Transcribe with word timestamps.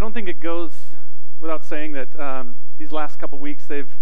I 0.00 0.02
don't 0.02 0.14
think 0.14 0.30
it 0.30 0.40
goes 0.40 0.72
without 1.40 1.62
saying 1.62 1.92
that 1.92 2.18
um, 2.18 2.56
these 2.78 2.90
last 2.90 3.18
couple 3.18 3.38
weeks 3.38 3.66
they've 3.66 3.98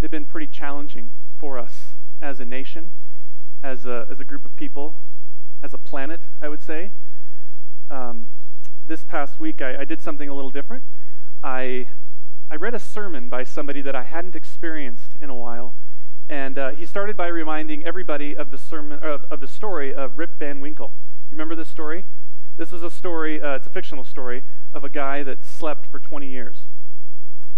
they've 0.00 0.10
been 0.10 0.24
pretty 0.24 0.46
challenging 0.46 1.10
for 1.38 1.58
us 1.58 1.96
as 2.22 2.40
a 2.40 2.46
nation, 2.46 2.92
as 3.62 3.84
a 3.84 4.06
as 4.10 4.20
a 4.20 4.24
group 4.24 4.46
of 4.46 4.56
people, 4.56 4.96
as 5.62 5.74
a 5.74 5.76
planet. 5.76 6.22
I 6.40 6.48
would 6.48 6.62
say. 6.62 6.92
Um, 7.90 8.30
this 8.86 9.04
past 9.04 9.38
week, 9.38 9.60
I, 9.60 9.82
I 9.82 9.84
did 9.84 10.00
something 10.00 10.30
a 10.30 10.34
little 10.34 10.50
different. 10.50 10.82
I 11.42 11.88
I 12.50 12.56
read 12.56 12.72
a 12.72 12.78
sermon 12.78 13.28
by 13.28 13.44
somebody 13.44 13.82
that 13.82 13.94
I 13.94 14.04
hadn't 14.04 14.34
experienced 14.34 15.12
in 15.20 15.28
a 15.28 15.34
while, 15.34 15.74
and 16.26 16.58
uh, 16.58 16.70
he 16.70 16.86
started 16.86 17.18
by 17.18 17.26
reminding 17.26 17.84
everybody 17.84 18.34
of 18.34 18.50
the 18.50 18.56
sermon 18.56 18.98
of, 19.00 19.26
of 19.30 19.40
the 19.40 19.48
story 19.48 19.94
of 19.94 20.16
Rip 20.16 20.38
Van 20.38 20.62
Winkle. 20.62 20.94
You 21.30 21.36
remember 21.36 21.54
this 21.54 21.68
story? 21.68 22.06
This 22.56 22.70
was 22.70 22.82
a 22.82 22.90
story. 22.90 23.40
Uh, 23.40 23.54
it's 23.54 23.66
a 23.66 23.70
fictional 23.70 24.04
story 24.04 24.42
of 24.72 24.84
a 24.84 24.88
guy 24.88 25.22
that 25.22 25.44
slept 25.44 25.86
for 25.86 25.98
20 25.98 26.28
years. 26.28 26.66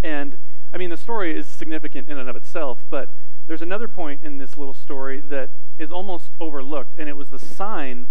And 0.02 0.38
I 0.72 0.78
mean, 0.78 0.90
the 0.90 0.96
story 0.96 1.36
is 1.36 1.46
significant 1.46 2.08
in 2.08 2.18
and 2.18 2.28
of 2.28 2.36
itself, 2.36 2.84
but 2.90 3.10
there's 3.46 3.62
another 3.62 3.88
point 3.88 4.22
in 4.22 4.38
this 4.38 4.56
little 4.56 4.74
story 4.74 5.20
that 5.20 5.50
is 5.78 5.92
almost 5.92 6.30
overlooked, 6.40 6.98
and 6.98 7.08
it 7.08 7.16
was 7.16 7.30
the 7.30 7.38
sign 7.38 8.08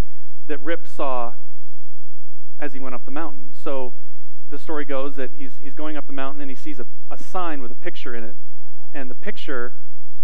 that 0.47 0.61
Rip 0.61 0.87
saw 0.87 1.35
as 2.59 2.73
he 2.73 2.79
went 2.79 2.95
up 2.95 3.05
the 3.05 3.11
mountain. 3.11 3.51
So 3.53 3.93
the 4.49 4.57
story 4.57 4.85
goes 4.85 5.15
that 5.15 5.31
he's, 5.37 5.57
he's 5.59 5.73
going 5.73 5.97
up 5.97 6.07
the 6.07 6.13
mountain 6.13 6.41
and 6.41 6.49
he 6.49 6.55
sees 6.55 6.79
a, 6.79 6.85
a 7.11 7.17
sign 7.17 7.61
with 7.61 7.71
a 7.71 7.75
picture 7.75 8.15
in 8.15 8.23
it, 8.23 8.35
and 8.93 9.09
the 9.09 9.15
picture 9.15 9.73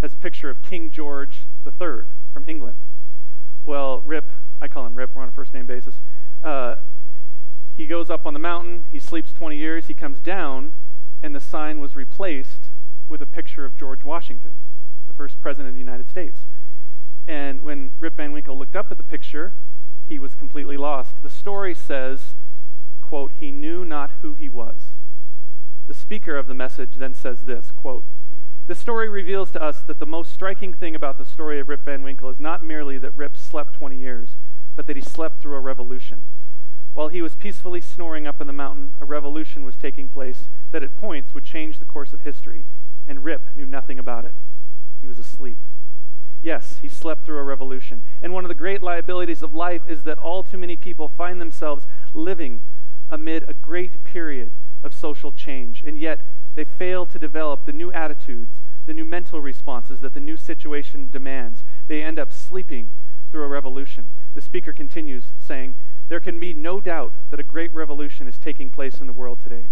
has 0.01 0.13
a 0.13 0.17
picture 0.17 0.49
of 0.49 0.61
King 0.61 0.89
George 0.89 1.45
III 1.65 2.03
from 2.33 2.45
England. 2.47 2.77
Well, 3.63 4.01
Rip, 4.05 4.31
I 4.61 4.67
call 4.67 4.85
him 4.85 4.95
Rip, 4.95 5.15
we're 5.15 5.21
on 5.21 5.27
a 5.27 5.31
first 5.31 5.53
name 5.53 5.65
basis. 5.65 5.95
Uh, 6.43 6.75
he 7.75 7.87
goes 7.87 8.09
up 8.09 8.25
on 8.25 8.33
the 8.33 8.39
mountain, 8.39 8.85
he 8.91 8.99
sleeps 8.99 9.33
20 9.33 9.57
years, 9.57 9.87
he 9.87 9.93
comes 9.93 10.19
down, 10.19 10.73
and 11.23 11.33
the 11.35 11.39
sign 11.39 11.79
was 11.79 11.95
replaced 11.95 12.69
with 13.07 13.21
a 13.21 13.25
picture 13.25 13.65
of 13.65 13.75
George 13.75 14.03
Washington, 14.03 14.55
the 15.07 15.13
first 15.13 15.39
president 15.41 15.69
of 15.69 15.75
the 15.75 15.79
United 15.79 16.09
States. 16.09 16.41
And 17.27 17.61
when 17.61 17.91
Rip 17.99 18.17
Van 18.17 18.31
Winkle 18.31 18.57
looked 18.57 18.75
up 18.75 18.87
at 18.91 18.97
the 18.97 19.03
picture, 19.03 19.53
he 20.07 20.19
was 20.19 20.35
completely 20.35 20.77
lost. 20.77 21.21
The 21.21 21.29
story 21.29 21.73
says, 21.73 22.35
quote, 23.01 23.31
he 23.39 23.51
knew 23.51 23.85
not 23.85 24.11
who 24.21 24.33
he 24.33 24.49
was. 24.49 24.93
The 25.87 25.93
speaker 25.93 26.37
of 26.37 26.47
the 26.47 26.53
message 26.53 26.95
then 26.95 27.13
says 27.13 27.45
this, 27.45 27.71
quote, 27.71 28.05
the 28.67 28.75
story 28.75 29.09
reveals 29.09 29.51
to 29.51 29.61
us 29.61 29.81
that 29.81 29.99
the 29.99 30.05
most 30.05 30.31
striking 30.31 30.73
thing 30.73 30.95
about 30.95 31.17
the 31.17 31.25
story 31.25 31.59
of 31.59 31.67
Rip 31.67 31.83
Van 31.83 32.03
Winkle 32.03 32.29
is 32.29 32.39
not 32.39 32.63
merely 32.63 32.97
that 32.99 33.15
Rip 33.17 33.35
slept 33.35 33.73
20 33.73 33.97
years, 33.97 34.35
but 34.75 34.87
that 34.87 34.95
he 34.95 35.01
slept 35.01 35.41
through 35.41 35.55
a 35.55 35.59
revolution. 35.59 36.25
While 36.93 37.07
he 37.07 37.21
was 37.21 37.35
peacefully 37.35 37.81
snoring 37.81 38.27
up 38.27 38.41
in 38.41 38.47
the 38.47 38.53
mountain, 38.53 38.95
a 38.99 39.05
revolution 39.05 39.63
was 39.63 39.77
taking 39.77 40.09
place 40.09 40.49
that 40.71 40.83
at 40.83 40.95
points 40.95 41.33
would 41.33 41.45
change 41.45 41.79
the 41.79 41.85
course 41.85 42.13
of 42.13 42.21
history, 42.21 42.65
and 43.07 43.23
Rip 43.23 43.55
knew 43.55 43.65
nothing 43.65 43.97
about 43.97 44.25
it. 44.25 44.35
He 44.99 45.07
was 45.07 45.19
asleep. 45.19 45.57
Yes, 46.41 46.77
he 46.81 46.89
slept 46.89 47.25
through 47.25 47.37
a 47.37 47.43
revolution. 47.43 48.01
And 48.21 48.33
one 48.33 48.43
of 48.43 48.49
the 48.49 48.55
great 48.55 48.81
liabilities 48.81 49.43
of 49.43 49.53
life 49.53 49.83
is 49.87 50.03
that 50.03 50.17
all 50.17 50.43
too 50.43 50.57
many 50.57 50.75
people 50.75 51.07
find 51.07 51.39
themselves 51.39 51.85
living 52.13 52.61
amid 53.09 53.47
a 53.47 53.53
great 53.53 54.03
period 54.03 54.51
of 54.83 54.93
social 54.93 55.31
change, 55.31 55.83
and 55.85 55.97
yet 55.97 56.21
they 56.55 56.63
fail 56.65 57.05
to 57.05 57.19
develop 57.19 57.65
the 57.65 57.73
new 57.73 57.91
attitudes, 57.93 58.61
the 58.85 58.93
new 58.93 59.05
mental 59.05 59.39
responses 59.41 60.01
that 60.01 60.13
the 60.13 60.19
new 60.19 60.35
situation 60.35 61.09
demands. 61.09 61.63
They 61.87 62.01
end 62.01 62.17
up 62.17 62.33
sleeping 62.33 62.91
through 63.31 63.43
a 63.43 63.47
revolution. 63.47 64.07
The 64.33 64.41
speaker 64.41 64.73
continues 64.73 65.25
saying, 65.39 65.75
There 66.09 66.19
can 66.19 66.39
be 66.39 66.53
no 66.53 66.81
doubt 66.81 67.13
that 67.29 67.39
a 67.39 67.43
great 67.43 67.73
revolution 67.73 68.27
is 68.27 68.37
taking 68.37 68.69
place 68.69 68.99
in 68.99 69.07
the 69.07 69.13
world 69.13 69.39
today. 69.41 69.69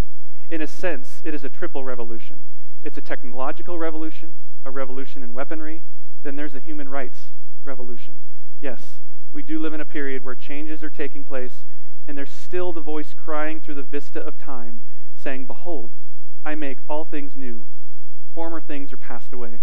In 0.49 0.61
a 0.61 0.67
sense, 0.67 1.21
it 1.25 1.33
is 1.33 1.43
a 1.43 1.49
triple 1.49 1.83
revolution 1.83 2.43
it's 2.83 2.97
a 2.97 3.01
technological 3.01 3.77
revolution, 3.77 4.35
a 4.63 4.71
revolution 4.71 5.21
in 5.21 5.33
weaponry, 5.33 5.83
then 6.23 6.35
there's 6.35 6.55
a 6.55 6.59
human 6.59 6.87
rights 6.87 7.31
revolution. 7.63 8.19
Yes, 8.61 8.99
we 9.33 9.43
do 9.43 9.59
live 9.59 9.73
in 9.73 9.81
a 9.81 9.85
period 9.85 10.23
where 10.23 10.35
changes 10.35 10.81
are 10.81 10.89
taking 10.89 11.23
place, 11.23 11.65
and 12.07 12.17
there's 12.17 12.31
still 12.31 12.71
the 12.71 12.81
voice 12.81 13.13
crying 13.13 13.59
through 13.59 13.75
the 13.75 13.83
vista 13.83 14.19
of 14.19 14.37
time, 14.37 14.81
saying, 15.15 15.45
Behold, 15.45 15.91
I 16.45 16.55
make 16.55 16.79
all 16.87 17.03
things 17.03 17.35
new. 17.35 17.65
Former 18.33 18.61
things 18.61 18.93
are 18.93 18.97
passed 18.97 19.33
away. 19.33 19.61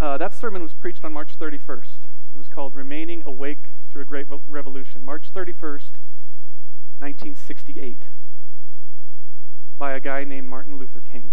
Uh, 0.00 0.16
that 0.18 0.34
sermon 0.34 0.62
was 0.62 0.72
preached 0.72 1.04
on 1.04 1.12
March 1.12 1.38
31st. 1.38 1.98
It 2.34 2.38
was 2.38 2.48
called 2.48 2.74
Remaining 2.74 3.22
Awake 3.26 3.70
Through 3.90 4.02
a 4.02 4.04
Great 4.04 4.26
Revolution. 4.48 5.02
March 5.02 5.32
31st, 5.32 5.92
1968, 6.98 8.04
by 9.78 9.92
a 9.92 10.00
guy 10.00 10.24
named 10.24 10.48
Martin 10.48 10.76
Luther 10.76 11.00
King. 11.00 11.32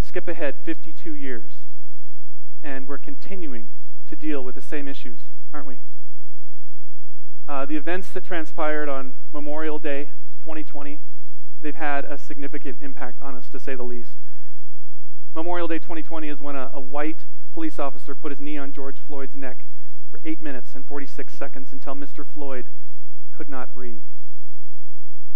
Skip 0.00 0.28
ahead 0.28 0.56
52 0.62 1.14
years, 1.14 1.52
and 2.62 2.86
we're 2.86 2.98
continuing 2.98 3.68
to 4.08 4.16
deal 4.16 4.44
with 4.44 4.54
the 4.54 4.62
same 4.62 4.88
issues, 4.88 5.20
aren't 5.52 5.66
we? 5.66 5.80
Uh, 7.48 7.66
the 7.66 7.76
events 7.76 8.10
that 8.10 8.24
transpired 8.24 8.88
on 8.88 9.14
Memorial 9.32 9.78
Day 9.78 10.12
2020 10.40 11.00
they've 11.64 11.74
had 11.74 12.04
a 12.04 12.18
significant 12.18 12.78
impact 12.80 13.20
on 13.22 13.34
us, 13.34 13.48
to 13.48 13.58
say 13.58 13.74
the 13.74 13.82
least. 13.82 14.18
Memorial 15.34 15.66
Day 15.66 15.78
2020 15.78 16.28
is 16.28 16.40
when 16.40 16.54
a, 16.54 16.70
a 16.74 16.80
white 16.80 17.24
police 17.54 17.78
officer 17.78 18.16
put 18.16 18.32
his 18.32 18.40
knee 18.40 18.58
on 18.58 18.72
George 18.72 18.98
Floyd's 18.98 19.36
neck 19.36 19.64
for 20.10 20.20
8 20.24 20.42
minutes 20.42 20.74
and 20.74 20.84
46 20.84 21.32
seconds 21.32 21.72
until 21.72 21.94
Mr. 21.94 22.26
Floyd 22.26 22.66
could 23.34 23.48
not 23.48 23.72
breathe. 23.72 24.02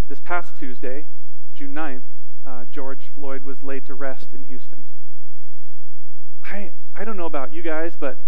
This 0.09 0.19
past 0.19 0.59
Tuesday, 0.59 1.07
June 1.55 1.73
9th, 1.73 2.03
uh, 2.45 2.65
George 2.65 3.09
Floyd 3.15 3.45
was 3.45 3.63
laid 3.63 3.87
to 3.87 3.95
rest 3.95 4.29
in 4.33 4.47
Houston. 4.47 4.83
I, 6.43 6.73
I 6.93 7.05
don't 7.05 7.17
know 7.17 7.27
about 7.27 7.55
you 7.55 7.63
guys, 7.63 7.95
but 7.95 8.25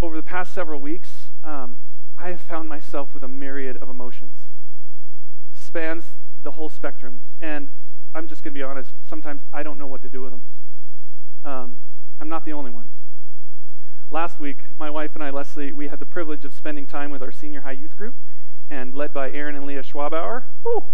over 0.00 0.16
the 0.16 0.22
past 0.22 0.54
several 0.54 0.80
weeks, 0.80 1.30
um, 1.42 1.78
I 2.16 2.28
have 2.28 2.40
found 2.40 2.68
myself 2.68 3.14
with 3.14 3.24
a 3.24 3.28
myriad 3.28 3.76
of 3.78 3.88
emotions. 3.88 4.38
Spans 5.52 6.04
the 6.42 6.52
whole 6.52 6.68
spectrum. 6.68 7.22
And 7.40 7.70
I'm 8.14 8.28
just 8.28 8.44
going 8.44 8.54
to 8.54 8.58
be 8.58 8.62
honest, 8.62 8.92
sometimes 9.08 9.42
I 9.52 9.64
don't 9.64 9.78
know 9.78 9.88
what 9.88 10.02
to 10.02 10.08
do 10.08 10.22
with 10.22 10.30
them. 10.30 10.44
Um, 11.44 11.80
I'm 12.20 12.28
not 12.28 12.44
the 12.44 12.52
only 12.52 12.70
one. 12.70 12.90
Last 14.14 14.38
week, 14.38 14.66
my 14.78 14.88
wife 14.88 15.16
and 15.16 15.24
I, 15.24 15.30
Leslie, 15.30 15.72
we 15.72 15.88
had 15.88 15.98
the 15.98 16.06
privilege 16.06 16.44
of 16.44 16.54
spending 16.54 16.86
time 16.86 17.10
with 17.10 17.20
our 17.20 17.32
senior 17.32 17.62
high 17.62 17.72
youth 17.72 17.96
group, 17.96 18.14
and 18.70 18.94
led 18.94 19.12
by 19.12 19.28
Aaron 19.32 19.56
and 19.56 19.66
Leah 19.66 19.82
Schwabauer. 19.82 20.44
Woo! 20.64 20.84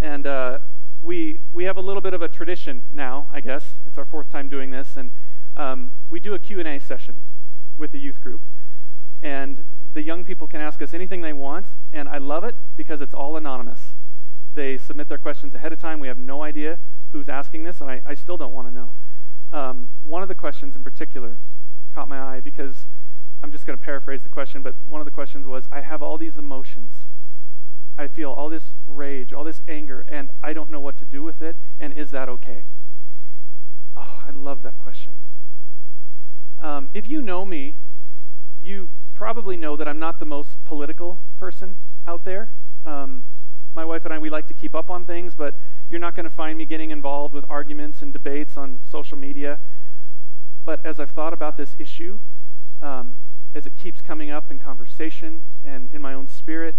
And 0.00 0.26
uh, 0.26 0.58
we 1.00 1.42
we 1.52 1.62
have 1.62 1.76
a 1.76 1.80
little 1.80 2.00
bit 2.00 2.12
of 2.12 2.20
a 2.20 2.26
tradition 2.26 2.82
now, 2.90 3.28
I 3.32 3.40
guess. 3.40 3.74
It's 3.86 3.96
our 3.98 4.04
fourth 4.04 4.32
time 4.32 4.48
doing 4.48 4.72
this, 4.72 4.96
and 4.96 5.12
um, 5.56 5.92
we 6.10 6.18
do 6.18 6.34
a 6.34 6.40
Q&A 6.40 6.80
session 6.80 7.22
with 7.78 7.92
the 7.92 8.00
youth 8.00 8.20
group. 8.20 8.42
And 9.22 9.64
the 9.94 10.02
young 10.02 10.24
people 10.24 10.48
can 10.48 10.60
ask 10.60 10.82
us 10.82 10.92
anything 10.92 11.20
they 11.20 11.32
want, 11.32 11.66
and 11.92 12.08
I 12.08 12.18
love 12.18 12.42
it 12.42 12.56
because 12.76 13.00
it's 13.00 13.14
all 13.14 13.36
anonymous. 13.36 13.92
They 14.52 14.76
submit 14.76 15.08
their 15.08 15.18
questions 15.18 15.54
ahead 15.54 15.72
of 15.72 15.80
time. 15.80 16.00
We 16.00 16.08
have 16.08 16.18
no 16.18 16.42
idea 16.42 16.80
who's 17.12 17.28
asking 17.28 17.62
this, 17.62 17.80
and 17.80 17.88
I, 17.88 18.02
I 18.04 18.14
still 18.14 18.36
don't 18.36 18.52
want 18.52 18.66
to 18.66 18.74
know. 18.74 18.92
Um, 19.52 19.90
one 20.02 20.22
of 20.22 20.28
the 20.28 20.34
questions 20.34 20.74
in 20.74 20.82
particular 20.82 21.38
caught 21.94 22.08
my 22.08 22.20
eye 22.20 22.40
because 22.40 22.86
I'm 23.42 23.52
just 23.52 23.66
going 23.66 23.78
to 23.78 23.84
paraphrase 23.84 24.22
the 24.22 24.28
question, 24.28 24.62
but 24.62 24.76
one 24.88 25.00
of 25.00 25.04
the 25.04 25.10
questions 25.10 25.46
was 25.46 25.68
I 25.70 25.80
have 25.80 26.02
all 26.02 26.18
these 26.18 26.36
emotions. 26.36 26.92
I 27.98 28.08
feel 28.08 28.30
all 28.30 28.48
this 28.48 28.74
rage, 28.86 29.32
all 29.32 29.44
this 29.44 29.60
anger, 29.68 30.06
and 30.08 30.30
I 30.42 30.52
don't 30.52 30.70
know 30.70 30.80
what 30.80 30.98
to 30.98 31.04
do 31.04 31.22
with 31.22 31.42
it, 31.42 31.56
and 31.78 31.92
is 31.92 32.10
that 32.12 32.28
okay? 32.28 32.64
Oh, 33.96 34.20
I 34.26 34.30
love 34.30 34.62
that 34.62 34.78
question. 34.78 35.14
Um, 36.58 36.90
if 36.94 37.08
you 37.08 37.20
know 37.20 37.44
me, 37.44 37.76
you 38.62 38.90
probably 39.14 39.56
know 39.56 39.76
that 39.76 39.88
I'm 39.88 39.98
not 39.98 40.18
the 40.18 40.24
most 40.24 40.64
political 40.64 41.18
person 41.36 41.76
out 42.06 42.24
there. 42.24 42.50
Um, 42.86 43.24
my 43.74 43.84
wife 43.84 44.04
and 44.04 44.14
I, 44.14 44.18
we 44.18 44.30
like 44.30 44.46
to 44.48 44.54
keep 44.54 44.74
up 44.74 44.90
on 44.90 45.04
things, 45.04 45.34
but 45.34 45.58
you're 45.90 46.00
not 46.00 46.14
going 46.14 46.24
to 46.24 46.30
find 46.30 46.56
me 46.56 46.64
getting 46.64 46.90
involved 46.90 47.34
with 47.34 47.44
arguments 47.48 48.02
and 48.02 48.12
debates 48.12 48.56
on 48.56 48.80
social 48.90 49.16
media. 49.16 49.60
But 50.64 50.84
as 50.84 51.00
I've 51.00 51.10
thought 51.10 51.32
about 51.32 51.56
this 51.56 51.74
issue, 51.78 52.20
um, 52.80 53.16
as 53.54 53.66
it 53.66 53.76
keeps 53.76 54.00
coming 54.00 54.30
up 54.30 54.50
in 54.50 54.58
conversation 54.58 55.44
and 55.64 55.90
in 55.92 56.00
my 56.00 56.14
own 56.14 56.28
spirit, 56.28 56.76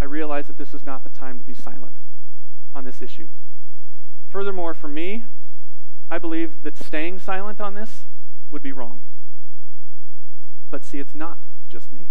I 0.00 0.04
realize 0.04 0.46
that 0.46 0.58
this 0.58 0.74
is 0.74 0.84
not 0.84 1.02
the 1.02 1.10
time 1.10 1.38
to 1.38 1.44
be 1.44 1.54
silent 1.54 1.96
on 2.74 2.84
this 2.84 3.00
issue. 3.00 3.28
Furthermore, 4.28 4.74
for 4.74 4.88
me, 4.88 5.24
I 6.10 6.18
believe 6.18 6.62
that 6.62 6.76
staying 6.76 7.18
silent 7.18 7.60
on 7.60 7.74
this 7.74 8.06
would 8.50 8.62
be 8.62 8.72
wrong. 8.72 9.02
But 10.70 10.84
see, 10.84 10.98
it's 10.98 11.14
not 11.14 11.44
just 11.68 11.92
me. 11.92 12.08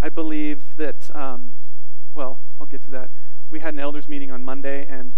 I 0.00 0.08
believe 0.08 0.76
that 0.76 1.14
um, 1.14 1.54
well, 2.14 2.40
I'll 2.60 2.66
get 2.66 2.82
to 2.84 2.90
that. 2.90 3.10
We 3.50 3.60
had 3.60 3.74
an 3.74 3.80
elders 3.80 4.08
meeting 4.08 4.30
on 4.30 4.42
Monday, 4.44 4.86
and 4.86 5.12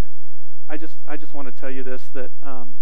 I 0.69 0.76
just 0.76 0.97
I 1.06 1.17
just 1.17 1.35
want 1.35 1.49
to 1.49 1.53
tell 1.53 1.70
you 1.70 1.82
this 1.82 2.09
that 2.14 2.31
um, 2.43 2.76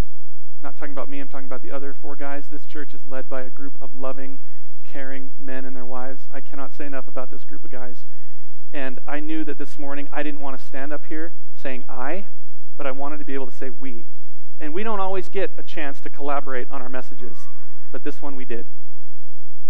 not 0.63 0.77
talking 0.77 0.93
about 0.93 1.09
me, 1.09 1.21
I'm 1.21 1.29
talking 1.29 1.47
about 1.47 1.63
the 1.63 1.71
other 1.71 1.95
four 1.95 2.17
guys. 2.17 2.49
This 2.49 2.67
church 2.67 2.93
is 2.95 3.01
led 3.07 3.29
by 3.29 3.43
a 3.43 3.51
group 3.51 3.79
of 3.81 3.95
loving, 3.95 4.39
caring 4.85 5.33
men 5.39 5.65
and 5.65 5.75
their 5.75 5.87
wives. 5.87 6.23
I 6.31 6.41
cannot 6.41 6.75
say 6.75 6.85
enough 6.85 7.09
about 7.09 7.31
this 7.31 7.45
group 7.45 7.65
of 7.65 7.71
guys. 7.71 8.05
And 8.73 8.99
I 9.07 9.21
knew 9.21 9.45
that 9.45 9.59
this 9.59 9.79
morning 9.79 10.09
I 10.13 10.23
didn't 10.23 10.41
want 10.41 10.59
to 10.59 10.65
stand 10.65 10.93
up 10.93 11.07
here 11.07 11.33
saying 11.57 11.85
I, 11.89 12.27
but 12.77 12.87
I 12.87 12.91
wanted 12.91 13.19
to 13.19 13.25
be 13.25 13.35
able 13.35 13.47
to 13.47 13.57
say 13.57 13.71
we. 13.71 14.05
And 14.59 14.75
we 14.75 14.83
don't 14.83 15.01
always 15.01 15.29
get 15.29 15.53
a 15.57 15.63
chance 15.63 16.01
to 16.03 16.11
collaborate 16.11 16.71
on 16.71 16.83
our 16.83 16.89
messages, 16.89 17.49
but 17.91 18.05
this 18.05 18.21
one 18.21 18.37
we 18.37 18.45
did. 18.45 18.67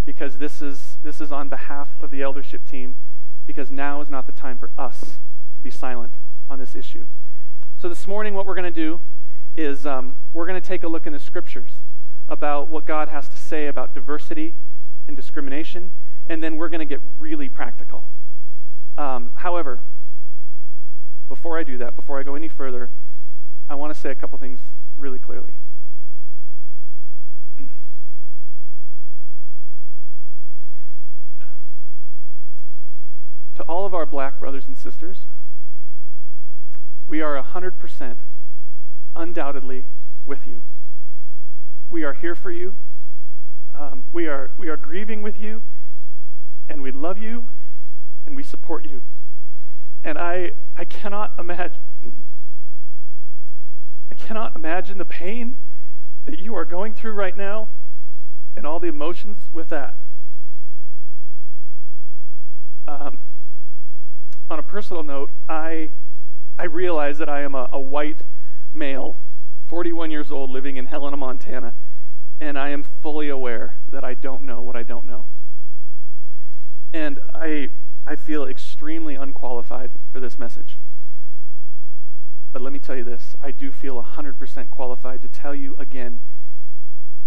Because 0.05 0.39
this 0.39 0.61
is, 0.61 0.99
this 1.03 1.21
is 1.21 1.31
on 1.31 1.49
behalf 1.49 1.91
of 2.03 2.11
the 2.11 2.23
eldership 2.23 2.67
team, 2.67 2.97
because 3.47 3.71
now 3.71 4.01
is 4.01 4.11
not 4.11 4.27
the 4.27 4.33
time 4.33 4.59
for 4.59 4.71
us 4.77 5.19
to 5.55 5.61
be 5.63 5.71
silent 5.71 6.15
on 6.49 6.59
this 6.59 6.75
issue. 6.75 7.07
So 7.79 7.89
this 7.89 8.07
morning, 8.07 8.35
what 8.35 8.45
we're 8.45 8.55
going 8.55 8.73
to 8.73 8.81
do 8.81 9.01
is 9.57 9.87
um, 9.87 10.17
we're 10.33 10.47
going 10.47 10.61
to 10.61 10.67
take 10.67 10.83
a 10.83 10.89
look 10.89 11.07
in 11.07 11.13
the 11.13 11.19
scriptures 11.19 11.73
about 12.29 12.69
what 12.69 12.87
God 12.87 13.09
has 13.09 13.29
to 13.29 13.37
say 13.37 13.67
about 13.67 13.95
diversity 13.95 14.55
and 15.09 15.17
discrimination, 15.17 15.91
and 16.27 16.43
then 16.43 16.57
we're 16.57 16.69
going 16.69 16.81
to 16.81 16.87
get 16.87 17.01
really 17.19 17.49
practical. 17.49 18.09
Um, 18.97 19.33
however, 19.37 19.81
before 21.29 21.59
I 21.59 21.63
do 21.63 21.79
that, 21.79 21.97
before 21.97 22.19
I 22.19 22.23
go 22.23 22.35
any 22.35 22.49
further, 22.49 22.91
I 23.69 23.75
want 23.75 23.95
to 23.95 23.99
say 23.99 24.11
a 24.11 24.15
couple 24.15 24.39
things 24.39 24.61
really 24.97 25.19
clearly. 25.19 25.55
to 33.61 33.63
all 33.65 33.85
of 33.85 33.93
our 33.93 34.07
black 34.07 34.41
brothers 34.41 34.67
and 34.67 34.75
sisters, 34.75 35.27
we 37.07 37.21
are 37.21 37.41
100% 37.43 38.19
undoubtedly 39.15 39.87
with 40.25 40.47
you. 40.47 40.63
We 41.89 42.05
are 42.05 42.15
here 42.15 42.35
for 42.35 42.51
you. 42.51 42.77
Um, 43.75 44.05
we, 44.13 44.27
are, 44.27 44.53
we 44.59 44.69
are 44.69 44.77
grieving 44.77 45.23
with 45.23 45.39
you, 45.39 45.63
and 46.69 46.83
we 46.83 46.91
love 46.91 47.19
you, 47.19 47.47
and 48.27 48.37
we 48.37 48.43
support 48.43 48.85
you. 48.85 49.03
And 50.05 50.19
I, 50.19 50.53
I 50.77 50.85
cannot 50.85 51.33
imagine, 51.39 51.81
I 54.11 54.15
cannot 54.15 54.57
imagine 54.57 54.99
the 54.99 55.05
pain 55.05 55.57
that 56.25 56.39
you 56.39 56.55
are 56.55 56.65
going 56.65 56.95
through 56.95 57.13
right 57.13 57.37
now 57.37 57.69
and 58.57 58.67
all 58.67 58.79
the 58.79 58.89
emotions 58.89 59.49
with 59.53 59.69
that. 59.71 59.97
Um, 62.87 63.19
on 64.49 64.59
a 64.59 64.63
personal 64.63 65.03
note, 65.03 65.31
I, 65.49 65.91
I 66.59 66.65
realize 66.65 67.19
that 67.19 67.29
I 67.29 67.43
am 67.43 67.55
a, 67.55 67.69
a 67.73 67.81
white 67.81 68.23
male, 68.73 69.17
41 69.69 70.11
years 70.11 70.31
old, 70.31 70.51
living 70.51 70.77
in 70.77 70.87
Helena, 70.87 71.17
Montana, 71.17 71.75
and 72.41 72.59
I 72.59 72.71
am 72.71 72.83
fully 72.83 73.29
aware 73.29 73.77
that 73.91 74.05
I 74.05 74.15
don't 74.15 74.43
know 74.43 74.61
what 74.61 74.77
I 74.77 74.83
don't 74.83 75.05
know. 75.05 75.27
And 76.93 77.21
I, 77.35 77.69
I 78.07 78.17
feel 78.17 78.47
extremely 78.47 79.15
unqualified 79.15 79.93
for 80.13 80.21
this 80.21 80.39
message. 80.39 80.79
But 82.53 82.63
let 82.63 82.73
me 82.73 82.79
tell 82.79 82.97
you 82.97 83.05
this 83.05 83.37
I 83.41 83.51
do 83.53 83.71
feel 83.71 84.03
100% 84.03 84.71
qualified 84.71 85.23
to 85.23 85.29
tell 85.29 85.55
you 85.55 85.77
again 85.79 86.21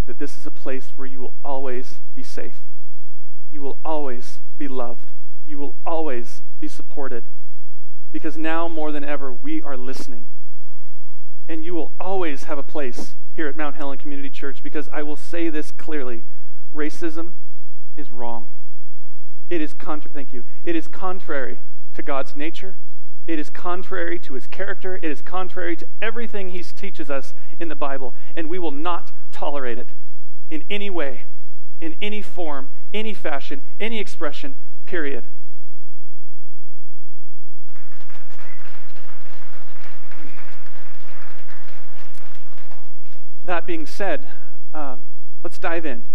that 0.06 0.18
this 0.18 0.38
is 0.38 0.46
a 0.46 0.52
place 0.52 0.92
where 0.96 1.08
you 1.08 1.22
will 1.22 1.34
always 1.46 2.02
be 2.14 2.24
safe. 2.24 2.64
You 3.50 3.62
will 3.62 3.78
always 3.86 4.42
be 4.58 4.68
loved. 4.68 5.12
You 5.46 5.60
will 5.60 5.76
always 5.86 6.42
be 6.60 6.68
supported. 6.68 7.26
Because 8.12 8.38
now 8.38 8.68
more 8.68 8.92
than 8.92 9.04
ever, 9.04 9.32
we 9.32 9.62
are 9.64 9.78
listening. 9.78 10.28
And 11.48 11.64
you 11.64 11.74
will 11.74 11.94
always 12.00 12.44
have 12.44 12.58
a 12.58 12.64
place 12.64 13.16
here 13.34 13.48
at 13.48 13.58
Mount 13.58 13.76
Helen 13.76 13.98
Community 13.98 14.30
Church 14.30 14.64
because 14.64 14.90
I 14.94 15.04
will 15.04 15.16
say 15.16 15.50
this 15.50 15.72
clearly 15.72 16.24
racism 16.74 17.34
is 17.96 18.12
wrong. 18.12 18.50
It 19.50 19.62
is 19.62 19.74
thank 19.74 20.34
you. 20.34 20.44
It 20.64 20.76
is 20.76 20.88
contrary 20.88 21.60
to 21.94 22.02
God's 22.02 22.36
nature. 22.36 22.78
It 23.28 23.40
is 23.40 23.50
contrary 23.50 24.20
to 24.20 24.34
his 24.34 24.48
character. 24.48 24.96
It 24.96 25.06
is 25.06 25.22
contrary 25.22 25.76
to 25.78 25.88
everything 26.02 26.50
he 26.50 26.64
teaches 26.64 27.10
us 27.10 27.34
in 27.60 27.70
the 27.70 27.76
Bible, 27.76 28.14
and 28.36 28.50
we 28.50 28.60
will 28.60 28.72
not 28.72 29.12
tolerate 29.32 29.78
it 29.78 29.90
in 30.50 30.64
any 30.70 30.90
way, 30.90 31.26
in 31.80 31.96
any 32.02 32.22
form, 32.22 32.70
any 32.94 33.14
fashion, 33.14 33.62
any 33.80 34.00
expression, 34.00 34.56
period. 34.86 35.26
That 43.46 43.66
being 43.66 43.86
said, 43.86 44.30
um, 44.74 45.04
let's 45.44 45.60
dive 45.60 45.86
in. 45.86 46.06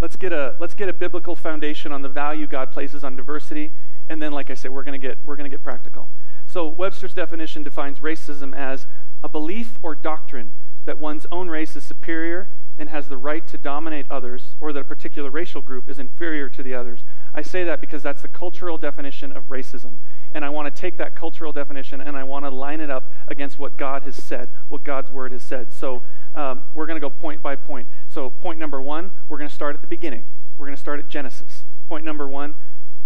Let's 0.00 0.16
get 0.16 0.32
a 0.32 0.56
let's 0.58 0.74
get 0.74 0.88
a 0.88 0.92
biblical 0.92 1.36
foundation 1.36 1.92
on 1.92 2.02
the 2.02 2.08
value 2.08 2.46
God 2.46 2.72
places 2.72 3.04
on 3.04 3.14
diversity, 3.14 3.72
and 4.08 4.20
then, 4.20 4.32
like 4.32 4.50
I 4.50 4.54
said, 4.54 4.72
we're 4.72 4.82
gonna 4.82 4.98
get 4.98 5.18
we're 5.24 5.36
gonna 5.36 5.48
get 5.48 5.62
practical. 5.62 6.08
So 6.46 6.66
Webster's 6.66 7.14
definition 7.14 7.62
defines 7.62 8.00
racism 8.00 8.54
as 8.54 8.86
a 9.22 9.28
belief 9.28 9.78
or 9.80 9.94
doctrine 9.94 10.52
that 10.84 10.98
one's 10.98 11.26
own 11.30 11.48
race 11.48 11.76
is 11.76 11.84
superior 11.84 12.48
and 12.78 12.88
has 12.88 13.08
the 13.08 13.16
right 13.16 13.46
to 13.46 13.58
dominate 13.58 14.06
others, 14.10 14.56
or 14.58 14.72
that 14.72 14.80
a 14.80 14.84
particular 14.84 15.30
racial 15.30 15.60
group 15.60 15.88
is 15.88 15.98
inferior 15.98 16.48
to 16.48 16.62
the 16.62 16.74
others. 16.74 17.04
I 17.34 17.42
say 17.42 17.64
that 17.64 17.80
because 17.80 18.02
that's 18.02 18.22
the 18.22 18.28
cultural 18.28 18.78
definition 18.78 19.30
of 19.32 19.48
racism. 19.48 19.98
And 20.32 20.44
I 20.44 20.48
want 20.48 20.74
to 20.74 20.80
take 20.80 20.96
that 20.96 21.14
cultural 21.14 21.52
definition 21.52 22.00
and 22.00 22.16
I 22.16 22.24
want 22.24 22.46
to 22.46 22.50
line 22.50 22.80
it 22.80 22.90
up 22.90 23.12
against 23.28 23.58
what 23.58 23.76
God 23.76 24.02
has 24.04 24.16
said, 24.16 24.50
what 24.68 24.82
God's 24.82 25.10
word 25.10 25.32
has 25.32 25.42
said. 25.42 25.72
So 25.72 26.02
um, 26.34 26.64
we're 26.74 26.86
going 26.86 26.96
to 26.96 27.00
go 27.00 27.10
point 27.10 27.42
by 27.42 27.56
point. 27.56 27.86
So, 28.08 28.30
point 28.30 28.58
number 28.58 28.80
one, 28.80 29.12
we're 29.28 29.38
going 29.38 29.48
to 29.48 29.54
start 29.54 29.74
at 29.74 29.80
the 29.80 29.86
beginning. 29.86 30.24
We're 30.56 30.66
going 30.66 30.76
to 30.76 30.80
start 30.80 30.98
at 30.98 31.08
Genesis. 31.08 31.64
Point 31.88 32.04
number 32.04 32.26
one, 32.26 32.54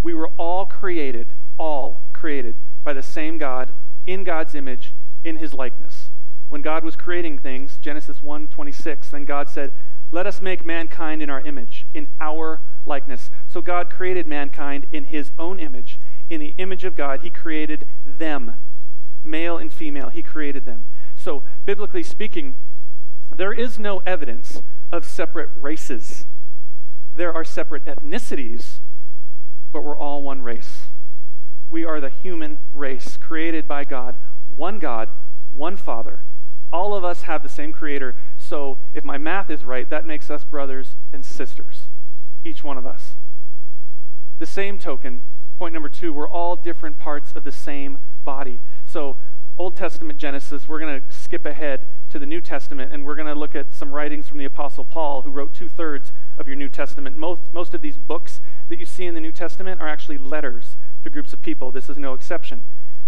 we 0.02 0.14
were 0.14 0.28
all 0.36 0.66
created, 0.66 1.34
all 1.58 2.02
created 2.12 2.56
by 2.84 2.92
the 2.92 3.02
same 3.02 3.38
God, 3.38 3.72
in 4.06 4.22
God's 4.24 4.54
image, 4.54 4.92
in 5.24 5.38
his 5.38 5.52
likeness. 5.52 6.10
When 6.48 6.62
God 6.62 6.84
was 6.84 6.94
creating 6.94 7.38
things, 7.38 7.78
Genesis 7.78 8.22
1 8.22 8.48
26, 8.48 9.10
then 9.10 9.24
God 9.24 9.48
said, 9.48 9.72
Let 10.12 10.26
us 10.26 10.40
make 10.40 10.64
mankind 10.64 11.22
in 11.22 11.30
our 11.30 11.40
image, 11.40 11.86
in 11.92 12.08
our 12.20 12.60
likeness. 12.84 13.30
So 13.48 13.60
God 13.60 13.90
created 13.90 14.26
mankind 14.28 14.86
in 14.92 15.04
his 15.04 15.32
own 15.38 15.58
image. 15.58 15.98
In 16.30 16.40
the 16.40 16.54
image 16.58 16.84
of 16.84 16.94
God, 16.94 17.20
he 17.22 17.30
created 17.30 17.86
them. 18.04 18.54
Male 19.24 19.58
and 19.58 19.72
female, 19.72 20.10
he 20.10 20.22
created 20.22 20.64
them. 20.64 20.86
So, 21.16 21.42
biblically 21.64 22.02
speaking, 22.02 22.56
there 23.34 23.52
is 23.52 23.78
no 23.78 23.98
evidence 24.06 24.62
of 24.92 25.04
separate 25.04 25.50
races. 25.56 26.26
There 27.14 27.32
are 27.32 27.44
separate 27.44 27.84
ethnicities, 27.84 28.80
but 29.72 29.82
we're 29.82 29.96
all 29.96 30.22
one 30.22 30.42
race. 30.42 30.86
We 31.68 31.84
are 31.84 32.00
the 32.00 32.10
human 32.10 32.60
race 32.72 33.16
created 33.16 33.66
by 33.66 33.84
God, 33.84 34.16
one 34.54 34.78
God, 34.78 35.10
one 35.52 35.76
Father. 35.76 36.20
All 36.72 36.94
of 36.94 37.04
us 37.04 37.22
have 37.22 37.42
the 37.42 37.48
same 37.48 37.72
Creator. 37.72 38.16
So 38.36 38.78
if 38.94 39.04
my 39.04 39.18
math 39.18 39.50
is 39.50 39.64
right, 39.64 39.88
that 39.90 40.06
makes 40.06 40.30
us 40.30 40.44
brothers 40.44 40.96
and 41.12 41.24
sisters, 41.24 41.88
each 42.44 42.62
one 42.62 42.78
of 42.78 42.86
us. 42.86 43.16
The 44.38 44.46
same 44.46 44.78
token, 44.78 45.22
point 45.58 45.72
number 45.72 45.88
two, 45.88 46.12
we're 46.12 46.28
all 46.28 46.56
different 46.56 46.98
parts 46.98 47.32
of 47.32 47.44
the 47.44 47.52
same 47.52 47.98
body. 48.24 48.60
So 48.84 49.16
Old 49.56 49.74
Testament 49.74 50.18
Genesis, 50.18 50.68
we're 50.68 50.80
going 50.80 51.00
to 51.00 51.12
skip 51.12 51.46
ahead 51.46 51.86
to 52.16 52.20
the 52.20 52.24
New 52.24 52.40
Testament, 52.40 52.94
and 52.94 53.04
we're 53.04 53.14
going 53.14 53.26
to 53.26 53.34
look 53.34 53.54
at 53.54 53.74
some 53.74 53.92
writings 53.92 54.26
from 54.26 54.38
the 54.38 54.46
Apostle 54.46 54.84
Paul, 54.84 55.20
who 55.20 55.30
wrote 55.30 55.52
two 55.52 55.68
thirds 55.68 56.12
of 56.38 56.46
your 56.46 56.56
New 56.56 56.70
Testament. 56.70 57.14
Most, 57.14 57.42
most 57.52 57.74
of 57.74 57.82
these 57.82 57.98
books 57.98 58.40
that 58.70 58.78
you 58.78 58.86
see 58.86 59.04
in 59.04 59.14
the 59.14 59.20
New 59.20 59.32
Testament 59.32 59.82
are 59.82 59.88
actually 59.88 60.16
letters 60.16 60.78
to 61.04 61.10
groups 61.10 61.34
of 61.34 61.42
people. 61.42 61.70
This 61.70 61.90
is 61.90 61.98
no 61.98 62.14
exception. 62.14 62.64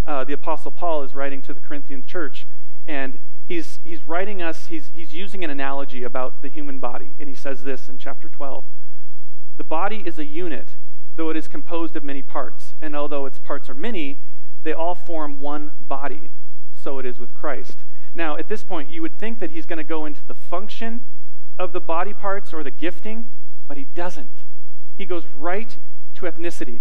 Uh, 0.06 0.24
the 0.24 0.34
Apostle 0.34 0.70
Paul 0.70 1.02
is 1.04 1.14
writing 1.14 1.40
to 1.40 1.54
the 1.54 1.60
Corinthian 1.60 2.04
church, 2.04 2.46
and 2.86 3.18
he's, 3.46 3.80
he's 3.82 4.06
writing 4.06 4.42
us, 4.42 4.66
he's, 4.66 4.90
he's 4.92 5.14
using 5.14 5.42
an 5.42 5.48
analogy 5.48 6.02
about 6.02 6.42
the 6.42 6.48
human 6.48 6.78
body, 6.78 7.12
and 7.18 7.30
he 7.30 7.34
says 7.34 7.64
this 7.64 7.88
in 7.88 7.96
chapter 7.96 8.28
12 8.28 8.66
The 9.56 9.64
body 9.64 10.02
is 10.04 10.18
a 10.18 10.26
unit, 10.26 10.76
though 11.16 11.30
it 11.30 11.36
is 11.36 11.48
composed 11.48 11.96
of 11.96 12.04
many 12.04 12.20
parts, 12.20 12.74
and 12.78 12.94
although 12.94 13.24
its 13.24 13.38
parts 13.38 13.70
are 13.70 13.74
many, 13.74 14.20
they 14.64 14.74
all 14.74 14.94
form 14.94 15.40
one 15.40 15.72
body. 15.80 16.30
So 16.74 16.98
it 16.98 17.06
is 17.06 17.18
with 17.18 17.34
Christ. 17.34 17.78
Now, 18.18 18.36
at 18.36 18.48
this 18.48 18.64
point, 18.64 18.90
you 18.90 19.00
would 19.02 19.16
think 19.16 19.38
that 19.38 19.52
he's 19.52 19.64
going 19.64 19.76
to 19.76 19.84
go 19.84 20.04
into 20.04 20.26
the 20.26 20.34
function 20.34 21.02
of 21.56 21.72
the 21.72 21.80
body 21.80 22.12
parts 22.12 22.52
or 22.52 22.64
the 22.64 22.70
gifting, 22.72 23.28
but 23.68 23.76
he 23.76 23.84
doesn't. 23.94 24.42
He 24.96 25.06
goes 25.06 25.24
right 25.38 25.76
to 26.16 26.22
ethnicity. 26.22 26.80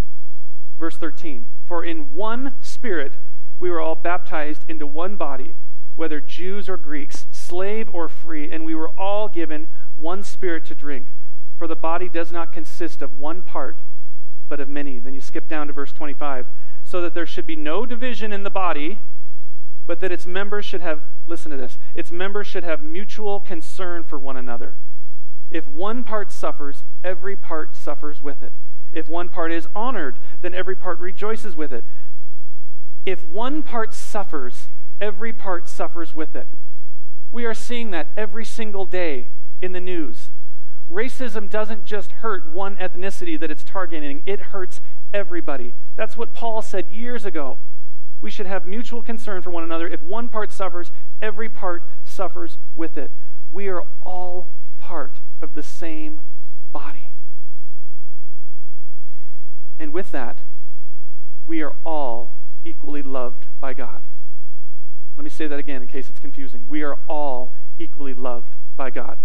Verse 0.79 0.97
13 0.97 1.45
For 1.63 1.85
in 1.85 2.15
one 2.15 2.55
spirit 2.61 3.19
we 3.59 3.69
were 3.69 3.79
all 3.79 3.93
baptized 3.93 4.63
into 4.67 4.87
one 4.87 5.15
body, 5.15 5.53
whether 5.95 6.19
Jews 6.19 6.67
or 6.67 6.75
Greeks, 6.75 7.27
slave 7.29 7.87
or 7.93 8.09
free, 8.09 8.51
and 8.51 8.65
we 8.65 8.73
were 8.73 8.89
all 8.99 9.29
given 9.29 9.67
one 9.95 10.23
spirit 10.23 10.65
to 10.65 10.75
drink. 10.75 11.05
For 11.55 11.67
the 11.67 11.75
body 11.75 12.09
does 12.09 12.31
not 12.31 12.51
consist 12.51 13.03
of 13.03 13.19
one 13.19 13.43
part, 13.43 13.77
but 14.49 14.59
of 14.59 14.69
many. 14.69 14.97
Then 14.97 15.13
you 15.13 15.21
skip 15.21 15.47
down 15.47 15.67
to 15.67 15.73
verse 15.73 15.93
25 15.93 16.47
so 16.83 16.99
that 16.99 17.13
there 17.13 17.27
should 17.27 17.45
be 17.45 17.55
no 17.55 17.85
division 17.85 18.33
in 18.33 18.41
the 18.41 18.49
body, 18.49 18.97
but 19.87 20.01
that 20.01 20.11
its 20.11 20.27
members 20.27 20.65
should 20.65 20.81
have, 20.81 21.03
listen 21.25 21.49
to 21.49 21.57
this, 21.57 21.79
its 21.95 22.11
members 22.11 22.45
should 22.45 22.63
have 22.65 22.83
mutual 22.83 23.39
concern 23.39 24.03
for 24.03 24.19
one 24.19 24.37
another. 24.37 24.75
If 25.49 25.67
one 25.67 26.03
part 26.03 26.31
suffers, 26.31 26.83
every 27.03 27.37
part 27.37 27.75
suffers 27.75 28.21
with 28.21 28.43
it. 28.43 28.51
If 28.91 29.07
one 29.07 29.29
part 29.29 29.51
is 29.51 29.67
honored, 29.73 30.19
then 30.41 30.53
every 30.53 30.75
part 30.75 30.99
rejoices 30.99 31.55
with 31.55 31.71
it. 31.71 31.85
If 33.05 33.25
one 33.29 33.63
part 33.63 33.93
suffers, 33.93 34.67
every 34.99 35.31
part 35.31 35.69
suffers 35.69 36.13
with 36.13 36.35
it. 36.35 36.49
We 37.31 37.45
are 37.45 37.53
seeing 37.53 37.91
that 37.91 38.07
every 38.17 38.43
single 38.43 38.85
day 38.85 39.29
in 39.61 39.71
the 39.71 39.79
news. 39.79 40.31
Racism 40.91 41.49
doesn't 41.49 41.85
just 41.85 42.11
hurt 42.13 42.49
one 42.49 42.75
ethnicity 42.77 43.39
that 43.39 43.51
it's 43.51 43.63
targeting, 43.63 44.23
it 44.25 44.39
hurts 44.39 44.81
everybody. 45.13 45.73
That's 45.95 46.17
what 46.17 46.33
Paul 46.33 46.61
said 46.61 46.87
years 46.91 47.25
ago. 47.25 47.57
We 48.21 48.31
should 48.31 48.47
have 48.47 48.65
mutual 48.65 49.01
concern 49.01 49.41
for 49.41 49.51
one 49.51 49.63
another. 49.63 49.87
If 49.87 50.01
one 50.01 50.27
part 50.27 50.51
suffers, 50.51 50.91
every 51.21 51.49
part 51.49 51.83
suffers 52.03 52.57
with 52.75 52.97
it. 52.97 53.11
We 53.51 53.67
are 53.67 53.83
all 54.01 54.47
part 54.77 55.21
of 55.41 55.53
the 55.53 55.63
same 55.63 56.21
body. 56.71 57.13
And 59.79 59.93
with 59.93 60.11
that, 60.11 60.39
we 61.45 61.61
are 61.61 61.75
all 61.85 62.35
equally 62.63 63.03
loved 63.03 63.45
by 63.59 63.73
God. 63.73 64.03
Let 65.15 65.23
me 65.23 65.29
say 65.29 65.47
that 65.47 65.59
again 65.59 65.81
in 65.81 65.87
case 65.87 66.09
it's 66.09 66.19
confusing. 66.19 66.65
We 66.67 66.83
are 66.83 66.97
all 67.07 67.55
equally 67.77 68.13
loved 68.13 68.55
by 68.75 68.89
God. 68.89 69.17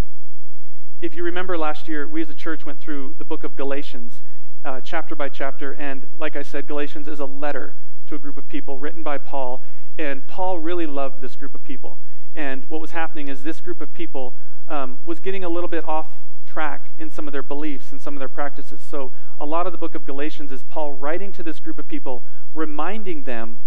If 1.00 1.14
you 1.14 1.22
remember 1.22 1.58
last 1.58 1.88
year, 1.88 2.06
we 2.06 2.22
as 2.22 2.30
a 2.30 2.34
church 2.34 2.64
went 2.64 2.80
through 2.80 3.16
the 3.18 3.24
book 3.24 3.42
of 3.42 3.56
Galatians, 3.56 4.22
uh, 4.64 4.80
chapter 4.80 5.16
by 5.16 5.28
chapter, 5.28 5.72
and 5.72 6.06
like 6.16 6.36
I 6.36 6.42
said, 6.42 6.68
Galatians 6.68 7.08
is 7.08 7.18
a 7.18 7.26
letter 7.26 7.74
to 8.12 8.16
a 8.16 8.18
group 8.18 8.36
of 8.36 8.46
people 8.46 8.78
written 8.78 9.02
by 9.02 9.16
Paul, 9.16 9.62
and 9.96 10.26
Paul 10.26 10.58
really 10.58 10.86
loved 10.86 11.22
this 11.22 11.34
group 11.34 11.54
of 11.54 11.64
people. 11.64 11.98
And 12.34 12.64
what 12.68 12.78
was 12.78 12.90
happening 12.90 13.28
is 13.28 13.42
this 13.42 13.62
group 13.62 13.80
of 13.80 13.94
people 13.94 14.36
um, 14.68 14.98
was 15.06 15.18
getting 15.18 15.44
a 15.44 15.48
little 15.48 15.68
bit 15.68 15.88
off 15.88 16.08
track 16.46 16.90
in 16.98 17.10
some 17.10 17.26
of 17.26 17.32
their 17.32 17.42
beliefs 17.42 17.90
and 17.90 18.02
some 18.02 18.14
of 18.14 18.18
their 18.18 18.28
practices. 18.28 18.82
So 18.82 19.12
a 19.38 19.46
lot 19.46 19.66
of 19.66 19.72
the 19.72 19.78
book 19.78 19.94
of 19.94 20.04
Galatians 20.04 20.52
is 20.52 20.62
Paul 20.62 20.92
writing 20.92 21.32
to 21.32 21.42
this 21.42 21.58
group 21.58 21.78
of 21.78 21.88
people, 21.88 22.22
reminding 22.52 23.24
them 23.24 23.60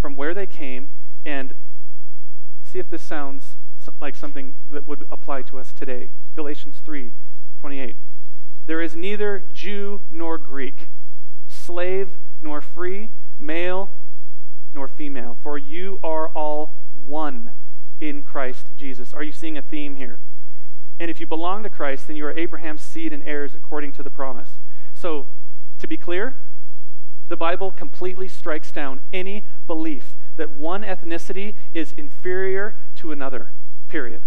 from 0.00 0.16
where 0.16 0.34
they 0.34 0.46
came, 0.46 0.90
and 1.24 1.54
see 2.64 2.80
if 2.80 2.90
this 2.90 3.02
sounds 3.02 3.54
like 4.00 4.16
something 4.16 4.54
that 4.72 4.88
would 4.88 5.06
apply 5.10 5.42
to 5.42 5.60
us 5.60 5.72
today. 5.72 6.10
Galatians 6.34 6.80
3 6.84 7.12
28. 7.60 7.96
There 8.66 8.80
is 8.80 8.96
neither 8.96 9.44
Jew 9.52 10.00
nor 10.10 10.38
Greek, 10.38 10.88
slave 11.46 12.18
nor 12.42 12.60
free, 12.60 13.10
male 13.40 13.90
nor 14.72 14.86
female, 14.86 15.36
for 15.42 15.58
you 15.58 15.98
are 16.02 16.28
all 16.28 16.76
one 17.06 17.52
in 18.00 18.22
Christ 18.22 18.66
Jesus. 18.76 19.12
Are 19.12 19.22
you 19.22 19.32
seeing 19.32 19.58
a 19.58 19.62
theme 19.62 19.96
here? 19.96 20.20
And 20.98 21.10
if 21.10 21.18
you 21.18 21.26
belong 21.26 21.62
to 21.62 21.70
Christ, 21.70 22.06
then 22.06 22.16
you 22.16 22.26
are 22.26 22.38
Abraham's 22.38 22.82
seed 22.82 23.12
and 23.12 23.22
heirs 23.24 23.54
according 23.54 23.92
to 23.92 24.02
the 24.02 24.10
promise. 24.10 24.60
So, 24.94 25.28
to 25.78 25.88
be 25.88 25.96
clear, 25.96 26.36
the 27.28 27.36
Bible 27.36 27.70
completely 27.70 28.28
strikes 28.28 28.70
down 28.70 29.00
any 29.12 29.44
belief 29.66 30.16
that 30.36 30.50
one 30.50 30.82
ethnicity 30.82 31.54
is 31.72 31.92
inferior 31.92 32.76
to 32.96 33.12
another, 33.12 33.52
period. 33.88 34.22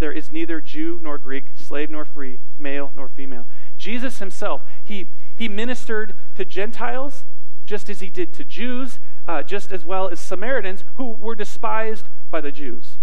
There 0.00 0.12
is 0.12 0.32
neither 0.32 0.60
Jew 0.60 0.98
nor 1.02 1.18
Greek, 1.18 1.46
slave 1.54 1.90
nor 1.90 2.04
free, 2.04 2.40
male 2.58 2.92
nor 2.96 3.08
female. 3.08 3.46
Jesus 3.76 4.18
himself, 4.18 4.62
he, 4.82 5.08
he 5.36 5.48
ministered 5.48 6.14
to 6.36 6.44
Gentiles 6.44 7.24
just 7.70 7.88
as 7.88 8.00
he 8.00 8.10
did 8.10 8.34
to 8.34 8.44
Jews, 8.44 8.98
uh, 9.28 9.44
just 9.44 9.70
as 9.70 9.84
well 9.84 10.08
as 10.08 10.18
Samaritans 10.18 10.82
who 10.96 11.10
were 11.10 11.36
despised 11.36 12.08
by 12.28 12.40
the 12.40 12.50
Jews. 12.50 12.98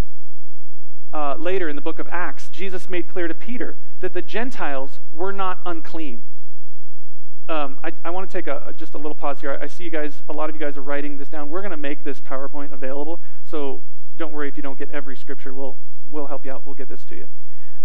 Uh, 1.13 1.35
later 1.37 1.69
in 1.69 1.77
the 1.77 1.81
book 1.81 1.99
of 1.99 2.07
Acts, 2.11 2.49
Jesus 2.49 2.89
made 2.89 3.07
clear 3.07 3.29
to 3.29 3.33
Peter 3.33 3.77
that 4.01 4.11
the 4.11 4.21
Gentiles 4.21 4.99
were 5.13 5.31
not 5.31 5.61
unclean. 5.65 6.21
Um, 7.47 7.79
I, 7.81 7.93
I 8.03 8.09
want 8.09 8.29
to 8.29 8.37
take 8.37 8.47
a, 8.47 8.73
just 8.75 8.93
a 8.93 8.97
little 8.97 9.15
pause 9.15 9.39
here. 9.39 9.57
I, 9.57 9.63
I 9.63 9.67
see 9.67 9.85
you 9.85 9.89
guys, 9.89 10.21
a 10.27 10.33
lot 10.33 10.49
of 10.49 10.55
you 10.57 10.59
guys 10.59 10.75
are 10.75 10.81
writing 10.81 11.17
this 11.17 11.29
down. 11.29 11.49
We're 11.49 11.61
going 11.61 11.71
to 11.71 11.77
make 11.77 12.03
this 12.03 12.19
PowerPoint 12.19 12.73
available, 12.73 13.21
so 13.45 13.81
don't 14.17 14.33
worry 14.33 14.49
if 14.49 14.57
you 14.57 14.63
don't 14.63 14.77
get 14.77 14.91
every 14.91 15.15
scripture. 15.15 15.53
We'll, 15.53 15.77
we'll 16.11 16.27
help 16.27 16.45
you 16.45 16.51
out. 16.51 16.65
We'll 16.65 16.75
get 16.75 16.89
this 16.89 17.05
to 17.05 17.15
you. 17.15 17.27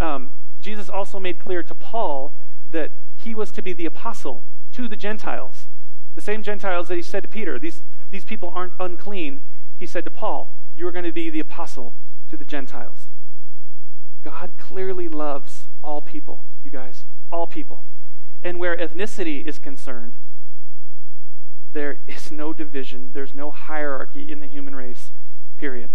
Um, 0.00 0.32
Jesus 0.60 0.88
also 0.88 1.20
made 1.20 1.38
clear 1.38 1.62
to 1.62 1.76
Paul 1.76 2.34
that 2.72 2.90
he 3.14 3.36
was 3.36 3.52
to 3.52 3.62
be 3.62 3.72
the 3.72 3.86
apostle 3.86 4.42
to 4.72 4.88
the 4.88 4.96
Gentiles. 4.96 5.68
The 6.14 6.21
same 6.21 6.42
Gentiles 6.42 6.88
that 6.88 6.97
he 6.97 7.02
said 7.02 7.23
to 7.23 7.28
Peter, 7.28 7.59
these, 7.59 7.83
these 8.11 8.25
people 8.25 8.50
aren't 8.54 8.75
unclean. 8.78 9.42
He 9.76 9.87
said 9.87 10.04
to 10.04 10.11
Paul, 10.11 10.57
You 10.76 10.87
are 10.87 10.92
going 10.92 11.04
to 11.04 11.12
be 11.12 11.31
the 11.31 11.40
apostle 11.40 11.95
to 12.31 12.37
the 12.37 12.45
Gentiles. 12.45 13.09
God 14.23 14.52
clearly 14.59 15.09
loves 15.09 15.69
all 15.83 16.00
people, 16.00 16.45
you 16.62 16.71
guys, 16.71 17.04
all 17.31 17.47
people. 17.47 17.85
And 18.42 18.59
where 18.59 18.76
ethnicity 18.76 19.45
is 19.45 19.59
concerned, 19.59 20.14
there 21.73 21.99
is 22.07 22.31
no 22.31 22.52
division, 22.52 23.11
there's 23.14 23.35
no 23.35 23.50
hierarchy 23.50 24.31
in 24.31 24.40
the 24.40 24.47
human 24.47 24.76
race, 24.76 25.12
period. 25.57 25.90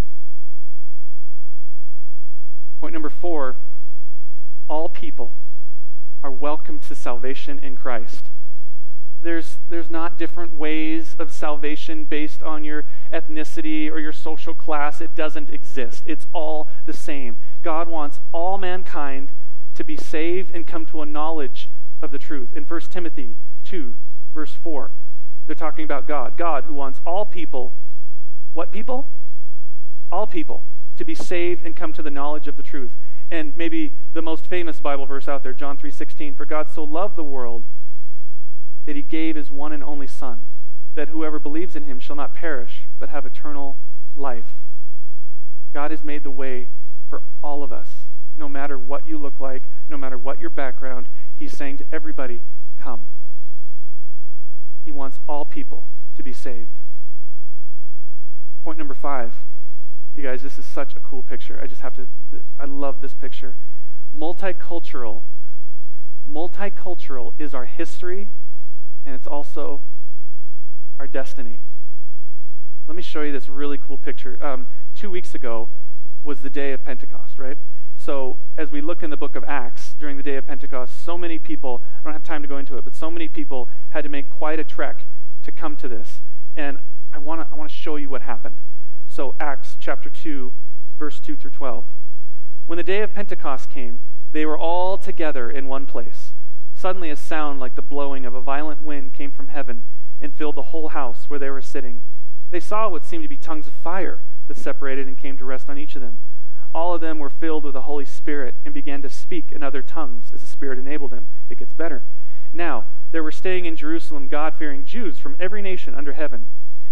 Point 2.80 2.92
number 2.92 3.10
four 3.10 3.56
all 4.68 4.88
people 4.88 5.34
are 6.22 6.30
welcome 6.30 6.78
to 6.78 6.94
salvation 6.94 7.58
in 7.58 7.74
Christ. 7.74 8.30
There's, 9.20 9.58
there's 9.68 9.90
not 9.90 10.16
different 10.16 10.54
ways 10.54 11.16
of 11.18 11.32
salvation 11.32 12.04
based 12.04 12.42
on 12.42 12.62
your 12.62 12.84
ethnicity 13.12 13.90
or 13.90 13.98
your 13.98 14.12
social 14.12 14.54
class. 14.54 15.00
It 15.00 15.14
doesn't 15.14 15.50
exist. 15.50 16.04
It's 16.06 16.26
all 16.32 16.68
the 16.86 16.92
same. 16.92 17.38
God 17.62 17.88
wants 17.88 18.20
all 18.32 18.58
mankind 18.58 19.32
to 19.74 19.82
be 19.82 19.96
saved 19.96 20.52
and 20.54 20.66
come 20.66 20.86
to 20.86 21.02
a 21.02 21.06
knowledge 21.06 21.68
of 22.00 22.10
the 22.10 22.18
truth. 22.18 22.50
In 22.54 22.64
1 22.64 22.80
Timothy 22.90 23.36
2, 23.64 23.96
verse 24.32 24.52
4, 24.52 24.92
they're 25.46 25.54
talking 25.54 25.84
about 25.84 26.06
God. 26.06 26.36
God 26.36 26.64
who 26.64 26.74
wants 26.74 27.00
all 27.04 27.24
people, 27.24 27.74
what 28.52 28.70
people? 28.70 29.08
All 30.12 30.26
people 30.26 30.64
to 30.98 31.04
be 31.04 31.14
saved 31.14 31.64
and 31.64 31.74
come 31.74 31.92
to 31.92 32.02
the 32.02 32.10
knowledge 32.10 32.48
of 32.48 32.56
the 32.56 32.62
truth. 32.62 32.92
And 33.30 33.56
maybe 33.56 33.94
the 34.12 34.22
most 34.22 34.46
famous 34.46 34.80
Bible 34.80 35.06
verse 35.06 35.28
out 35.28 35.42
there, 35.42 35.52
John 35.52 35.76
3:16, 35.76 36.34
for 36.34 36.44
God 36.44 36.68
so 36.68 36.82
loved 36.84 37.16
the 37.16 37.24
world 37.24 37.64
that 38.88 38.96
he 38.96 39.02
gave 39.02 39.36
his 39.36 39.50
one 39.50 39.70
and 39.70 39.84
only 39.84 40.06
son, 40.06 40.46
that 40.94 41.10
whoever 41.10 41.38
believes 41.38 41.76
in 41.76 41.82
him 41.82 42.00
shall 42.00 42.16
not 42.16 42.32
perish 42.32 42.88
but 42.98 43.10
have 43.10 43.26
eternal 43.26 43.76
life. 44.16 44.64
God 45.74 45.90
has 45.90 46.02
made 46.02 46.24
the 46.24 46.30
way 46.30 46.70
for 47.10 47.20
all 47.42 47.62
of 47.62 47.70
us, 47.70 48.06
no 48.34 48.48
matter 48.48 48.78
what 48.78 49.06
you 49.06 49.18
look 49.18 49.40
like, 49.40 49.64
no 49.90 49.98
matter 49.98 50.16
what 50.16 50.40
your 50.40 50.48
background. 50.48 51.10
He's 51.36 51.54
saying 51.54 51.76
to 51.76 51.84
everybody, 51.92 52.40
Come. 52.80 53.02
He 54.86 54.90
wants 54.90 55.20
all 55.28 55.44
people 55.44 55.86
to 56.16 56.22
be 56.22 56.32
saved. 56.32 56.78
Point 58.64 58.78
number 58.78 58.94
five. 58.94 59.34
You 60.14 60.22
guys, 60.22 60.40
this 60.42 60.58
is 60.58 60.64
such 60.64 60.96
a 60.96 61.00
cool 61.00 61.22
picture. 61.22 61.60
I 61.62 61.66
just 61.66 61.82
have 61.82 61.94
to, 61.96 62.08
I 62.58 62.64
love 62.64 63.02
this 63.02 63.12
picture. 63.12 63.58
Multicultural. 64.16 65.24
Multicultural 66.26 67.34
is 67.36 67.52
our 67.52 67.66
history, 67.66 68.30
and 69.04 69.14
it's 69.14 69.26
also 69.26 69.82
our 70.98 71.06
destiny. 71.06 71.60
Let 72.86 72.96
me 72.96 73.02
show 73.02 73.22
you 73.22 73.32
this 73.32 73.48
really 73.48 73.78
cool 73.78 73.98
picture. 73.98 74.38
Um, 74.44 74.66
two 74.94 75.10
weeks 75.10 75.34
ago 75.34 75.68
was 76.22 76.40
the 76.40 76.50
day 76.50 76.72
of 76.72 76.84
Pentecost, 76.84 77.38
right? 77.38 77.58
So, 77.96 78.38
as 78.56 78.70
we 78.70 78.80
look 78.80 79.02
in 79.02 79.10
the 79.10 79.16
book 79.16 79.34
of 79.34 79.44
Acts 79.44 79.94
during 79.98 80.16
the 80.16 80.22
day 80.22 80.36
of 80.36 80.46
Pentecost, 80.46 81.04
so 81.04 81.18
many 81.18 81.38
people, 81.38 81.82
I 81.98 82.02
don't 82.04 82.12
have 82.12 82.22
time 82.22 82.42
to 82.42 82.48
go 82.48 82.56
into 82.56 82.76
it, 82.76 82.84
but 82.84 82.94
so 82.94 83.10
many 83.10 83.28
people 83.28 83.68
had 83.90 84.02
to 84.04 84.08
make 84.08 84.30
quite 84.30 84.58
a 84.58 84.64
trek 84.64 85.06
to 85.42 85.52
come 85.52 85.76
to 85.76 85.88
this. 85.88 86.22
And 86.56 86.78
I 87.12 87.18
want 87.18 87.40
to 87.40 87.48
I 87.52 87.56
wanna 87.56 87.68
show 87.68 87.96
you 87.96 88.08
what 88.08 88.22
happened. 88.22 88.60
So, 89.08 89.34
Acts 89.40 89.76
chapter 89.80 90.08
2, 90.08 90.52
verse 90.98 91.20
2 91.20 91.36
through 91.36 91.50
12. 91.50 91.84
When 92.66 92.76
the 92.76 92.84
day 92.84 93.02
of 93.02 93.12
Pentecost 93.12 93.68
came, 93.68 94.00
they 94.32 94.46
were 94.46 94.58
all 94.58 94.96
together 94.96 95.50
in 95.50 95.66
one 95.66 95.86
place. 95.86 96.27
Suddenly, 96.78 97.10
a 97.10 97.16
sound 97.16 97.58
like 97.60 97.74
the 97.74 97.82
blowing 97.82 98.24
of 98.24 98.34
a 98.34 98.40
violent 98.40 98.82
wind 98.82 99.12
came 99.12 99.32
from 99.32 99.48
heaven 99.48 99.82
and 100.20 100.32
filled 100.32 100.54
the 100.54 100.70
whole 100.70 100.90
house 100.90 101.24
where 101.28 101.38
they 101.38 101.50
were 101.50 101.60
sitting. 101.60 102.02
They 102.50 102.60
saw 102.60 102.88
what 102.88 103.04
seemed 103.04 103.24
to 103.24 103.28
be 103.28 103.36
tongues 103.36 103.66
of 103.66 103.72
fire 103.74 104.22
that 104.46 104.56
separated 104.56 105.06
and 105.06 105.18
came 105.18 105.36
to 105.38 105.44
rest 105.44 105.68
on 105.68 105.76
each 105.76 105.96
of 105.96 106.02
them 106.02 106.18
all 106.74 106.94
of 106.94 107.00
them 107.00 107.18
were 107.18 107.30
filled 107.30 107.64
with 107.64 107.74
the 107.74 107.82
Holy 107.82 108.04
Spirit 108.04 108.54
and 108.64 108.74
began 108.74 109.02
to 109.02 109.08
speak 109.08 109.52
in 109.52 109.62
other 109.62 109.82
tongues 109.82 110.30
as 110.32 110.40
the 110.40 110.46
Spirit 110.46 110.78
enabled 110.78 111.10
them. 111.10 111.28
It 111.48 111.58
gets 111.58 111.72
better. 111.72 112.04
Now, 112.52 112.86
there 113.10 113.22
were 113.22 113.32
staying 113.32 113.64
in 113.64 113.76
Jerusalem 113.76 114.28
God 114.28 114.54
fearing 114.54 114.84
Jews 114.84 115.18
from 115.18 115.36
every 115.40 115.62
nation 115.62 115.94
under 115.94 116.12
heaven. 116.12 116.48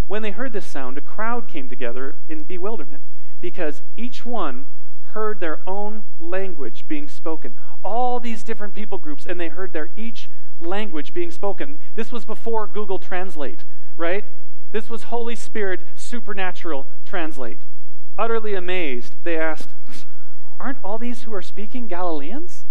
When 0.07 0.23
they 0.23 0.31
heard 0.31 0.53
this 0.53 0.67
sound, 0.67 0.97
a 0.97 1.03
crowd 1.03 1.49
came 1.49 1.69
together 1.69 2.19
in 2.29 2.45
bewilderment 2.45 3.03
because 3.41 3.83
each 3.97 4.25
one 4.25 4.67
heard 5.17 5.41
their 5.41 5.67
own 5.67 6.05
language 6.21 6.87
being 6.87 7.09
spoken. 7.09 7.55
All 7.83 8.21
these 8.21 8.43
different 8.43 8.75
people 8.75 8.99
groups, 8.99 9.25
and 9.25 9.41
they 9.41 9.49
heard 9.49 9.73
their 9.73 9.89
each 9.97 10.29
language 10.61 11.15
being 11.15 11.31
spoken. 11.31 11.79
This 11.95 12.13
was 12.13 12.27
before 12.27 12.67
Google 12.67 12.99
Translate, 12.99 13.65
right? 13.97 14.27
This 14.73 14.91
was 14.91 15.05
Holy 15.05 15.35
Spirit 15.35 15.85
supernatural 15.95 16.87
translate. 17.07 17.61
Utterly 18.19 18.53
amazed, 18.53 19.15
they 19.25 19.39
asked, 19.39 19.71
Aren't 20.61 20.85
all 20.85 20.99
these 20.99 21.23
who 21.23 21.33
are 21.33 21.41
speaking 21.41 21.89
Galileans? 21.89 22.67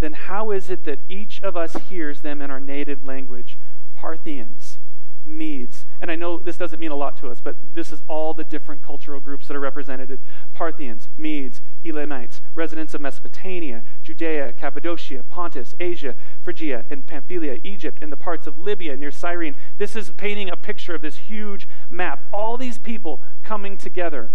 then 0.00 0.12
how 0.12 0.50
is 0.50 0.70
it 0.70 0.84
that 0.84 1.00
each 1.08 1.40
of 1.42 1.56
us 1.56 1.74
hears 1.88 2.20
them 2.20 2.40
in 2.40 2.50
our 2.50 2.60
native 2.60 3.04
language? 3.04 3.58
Parthians, 3.94 4.78
Medes, 5.24 5.86
and 6.00 6.10
I 6.10 6.16
know 6.16 6.38
this 6.38 6.56
doesn't 6.56 6.78
mean 6.78 6.90
a 6.90 6.96
lot 6.96 7.16
to 7.18 7.28
us, 7.28 7.40
but 7.40 7.56
this 7.74 7.92
is 7.92 8.02
all 8.06 8.32
the 8.32 8.44
different 8.44 8.82
cultural 8.82 9.20
groups 9.20 9.48
that 9.48 9.56
are 9.56 9.60
represented 9.60 10.18
Parthians, 10.52 11.08
Medes, 11.16 11.60
Elamites, 11.84 12.40
residents 12.54 12.94
of 12.94 13.00
Mesopotamia, 13.00 13.82
Judea, 14.02 14.52
Cappadocia, 14.52 15.22
Pontus, 15.24 15.74
Asia, 15.80 16.14
Phrygia, 16.42 16.84
and 16.90 17.06
Pamphylia, 17.06 17.58
Egypt, 17.64 17.98
and 18.00 18.12
the 18.12 18.16
parts 18.16 18.46
of 18.46 18.58
Libya 18.58 18.96
near 18.96 19.10
Cyrene. 19.10 19.56
This 19.76 19.96
is 19.96 20.10
painting 20.12 20.50
a 20.50 20.56
picture 20.56 20.94
of 20.94 21.02
this 21.02 21.16
huge 21.16 21.66
map. 21.90 22.24
All 22.32 22.56
these 22.56 22.78
people 22.78 23.20
coming 23.42 23.76
together. 23.76 24.30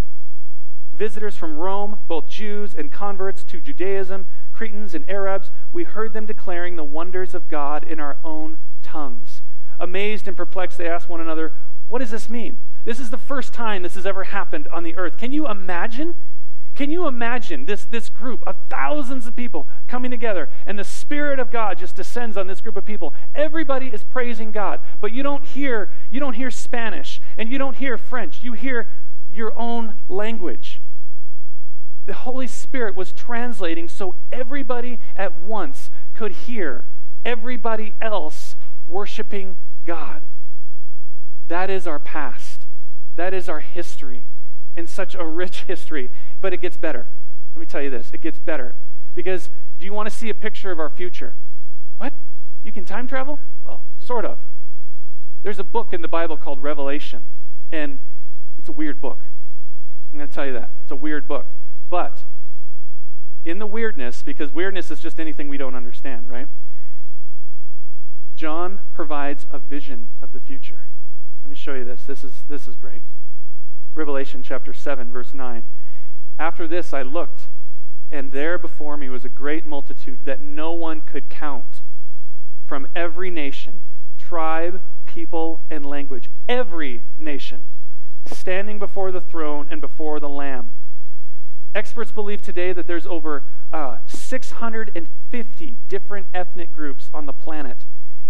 Visitors 0.94 1.36
from 1.36 1.58
Rome, 1.58 2.00
both 2.08 2.28
Jews 2.28 2.76
and 2.76 2.92
converts 2.92 3.44
to 3.46 3.60
Judaism, 3.60 4.28
Cretans 4.54 4.94
and 4.94 5.10
Arabs, 5.10 5.50
we 5.72 5.86
heard 5.86 6.14
them 6.14 6.26
declaring 6.28 6.76
the 6.76 6.84
wonders 6.84 7.34
of 7.34 7.50
God 7.50 7.84
in 7.84 8.00
our 8.00 8.18
own 8.24 8.60
tongues. 8.84 9.33
Amazed 9.80 10.28
and 10.28 10.38
perplexed, 10.38 10.78
they 10.78 10.88
asked 10.88 11.10
one 11.10 11.22
another, 11.22 11.54
What 11.88 12.00
does 12.00 12.12
this 12.12 12.30
mean? 12.30 12.60
This 12.86 13.00
is 13.00 13.10
the 13.10 13.18
first 13.18 13.54
time 13.54 13.84
this 13.84 13.96
has 13.96 14.06
ever 14.06 14.26
happened 14.26 14.68
on 14.68 14.84
the 14.84 14.96
earth. 14.98 15.18
Can 15.18 15.32
you 15.32 15.48
imagine? 15.48 16.16
Can 16.76 16.90
you 16.90 17.08
imagine 17.08 17.66
this, 17.66 17.86
this 17.86 18.10
group 18.10 18.42
of 18.48 18.56
thousands 18.68 19.28
of 19.28 19.36
people 19.36 19.68
coming 19.88 20.10
together 20.10 20.50
and 20.66 20.78
the 20.78 20.84
Spirit 20.84 21.40
of 21.40 21.52
God 21.52 21.78
just 21.78 21.96
descends 21.96 22.36
on 22.36 22.48
this 22.48 22.62
group 22.62 22.76
of 22.76 22.84
people? 22.84 23.14
Everybody 23.36 23.88
is 23.88 24.04
praising 24.04 24.52
God, 24.52 24.80
but 25.00 25.12
you 25.12 25.22
don't 25.22 25.46
hear, 25.46 25.92
you 26.10 26.20
don't 26.20 26.34
hear 26.34 26.50
Spanish 26.50 27.22
and 27.38 27.48
you 27.48 27.60
don't 27.60 27.78
hear 27.78 27.98
French. 27.98 28.44
You 28.44 28.54
hear 28.54 28.88
your 29.32 29.58
own 29.58 29.98
language. 30.10 30.82
The 32.06 32.14
Holy 32.14 32.48
Spirit 32.48 32.96
was 32.96 33.12
translating 33.14 33.88
so 33.88 34.16
everybody 34.32 35.00
at 35.16 35.40
once 35.40 35.92
could 36.14 36.32
hear 36.32 36.86
everybody 37.24 37.94
else 38.02 38.53
worshiping 38.88 39.58
God. 39.86 40.24
That 41.48 41.70
is 41.70 41.88
our 41.88 42.00
past. 42.00 42.62
That 43.16 43.34
is 43.34 43.48
our 43.48 43.60
history, 43.60 44.26
and 44.76 44.90
such 44.90 45.16
a 45.16 45.26
rich 45.26 45.62
history. 45.68 46.10
But 46.42 46.54
it 46.54 46.62
gets 46.62 46.78
better. 46.78 47.08
Let 47.56 47.60
me 47.60 47.66
tell 47.66 47.82
you 47.82 47.90
this 47.90 48.12
it 48.14 48.22
gets 48.22 48.40
better. 48.40 48.76
Because 49.14 49.50
do 49.78 49.86
you 49.86 49.94
want 49.94 50.10
to 50.10 50.16
see 50.16 50.30
a 50.30 50.34
picture 50.34 50.72
of 50.72 50.80
our 50.80 50.90
future? 50.90 51.36
What? 51.98 52.14
You 52.64 52.72
can 52.72 52.86
time 52.86 53.08
travel? 53.08 53.40
Well, 53.66 53.84
sort 54.00 54.26
of. 54.26 54.40
There's 55.44 55.60
a 55.60 55.64
book 55.64 55.94
in 55.94 56.02
the 56.02 56.08
Bible 56.08 56.38
called 56.38 56.64
Revelation, 56.64 57.26
and 57.72 58.00
it's 58.58 58.70
a 58.70 58.72
weird 58.72 59.02
book. 59.02 59.20
I'm 60.12 60.20
going 60.20 60.30
to 60.30 60.34
tell 60.34 60.46
you 60.46 60.54
that. 60.54 60.70
It's 60.82 60.92
a 60.92 60.96
weird 60.96 61.28
book. 61.28 61.48
But 61.90 62.24
in 63.44 63.60
the 63.60 63.66
weirdness, 63.66 64.24
because 64.24 64.54
weirdness 64.54 64.90
is 64.90 65.00
just 65.02 65.20
anything 65.20 65.50
we 65.50 65.58
don't 65.58 65.76
understand, 65.76 66.30
right? 66.30 66.48
John 68.44 68.82
provides 68.92 69.48
a 69.52 69.58
vision 69.58 70.10
of 70.22 70.34
the 70.34 70.40
future. 70.42 70.82
Let 71.46 71.50
me 71.50 71.56
show 71.56 71.76
you 71.76 71.86
this. 71.86 72.04
This 72.04 72.26
is, 72.26 72.44
this 72.50 72.68
is 72.68 72.76
great. 72.76 73.02
Revelation 73.96 74.44
chapter 74.44 74.74
7, 74.74 75.14
verse 75.14 75.34
9. 75.34 75.64
After 76.38 76.68
this 76.68 76.94
I 76.94 77.04
looked, 77.04 77.48
and 78.12 78.34
there 78.34 78.58
before 78.58 78.98
me 78.98 79.08
was 79.08 79.24
a 79.24 79.30
great 79.30 79.66
multitude 79.66 80.26
that 80.26 80.42
no 80.42 80.74
one 80.74 81.00
could 81.00 81.30
count 81.30 81.84
from 82.68 82.86
every 82.94 83.30
nation, 83.30 83.80
tribe, 84.18 84.82
people, 85.06 85.62
and 85.70 85.86
language. 85.86 86.30
Every 86.50 87.04
nation 87.18 87.64
standing 88.26 88.78
before 88.78 89.14
the 89.14 89.22
throne 89.22 89.70
and 89.72 89.80
before 89.80 90.20
the 90.20 90.28
Lamb. 90.28 90.72
Experts 91.74 92.12
believe 92.12 92.42
today 92.42 92.74
that 92.74 92.88
there's 92.88 93.08
over 93.08 93.46
uh, 93.72 94.00
650 94.06 95.78
different 95.88 96.28
ethnic 96.34 96.74
groups 96.74 97.10
on 97.14 97.26
the 97.26 97.32
planet. 97.32 97.86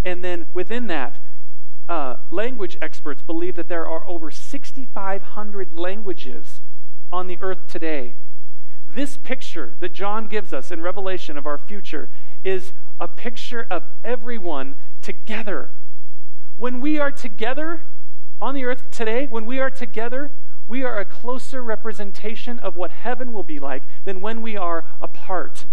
And 0.05 0.23
then 0.23 0.47
within 0.53 0.87
that, 0.87 1.17
uh, 1.87 2.17
language 2.31 2.77
experts 2.81 3.21
believe 3.21 3.55
that 3.55 3.67
there 3.67 3.87
are 3.87 4.07
over 4.07 4.31
6,500 4.31 5.73
languages 5.73 6.61
on 7.11 7.27
the 7.27 7.37
earth 7.41 7.67
today. 7.67 8.15
This 8.87 9.17
picture 9.17 9.75
that 9.79 9.93
John 9.93 10.27
gives 10.27 10.53
us 10.53 10.71
in 10.71 10.81
Revelation 10.81 11.37
of 11.37 11.47
our 11.47 11.57
future 11.57 12.09
is 12.43 12.73
a 12.99 13.07
picture 13.07 13.65
of 13.69 13.83
everyone 14.03 14.75
together. 15.01 15.71
When 16.57 16.79
we 16.79 16.99
are 16.99 17.11
together 17.11 17.83
on 18.39 18.55
the 18.55 18.65
earth 18.65 18.91
today, 18.91 19.25
when 19.27 19.45
we 19.45 19.59
are 19.59 19.69
together, 19.69 20.31
we 20.67 20.83
are 20.83 20.99
a 20.99 21.05
closer 21.05 21.63
representation 21.63 22.59
of 22.59 22.75
what 22.75 22.91
heaven 22.91 23.33
will 23.33 23.43
be 23.43 23.59
like 23.59 23.83
than 24.05 24.21
when 24.21 24.41
we 24.41 24.55
are 24.55 24.85
apart. 25.01 25.65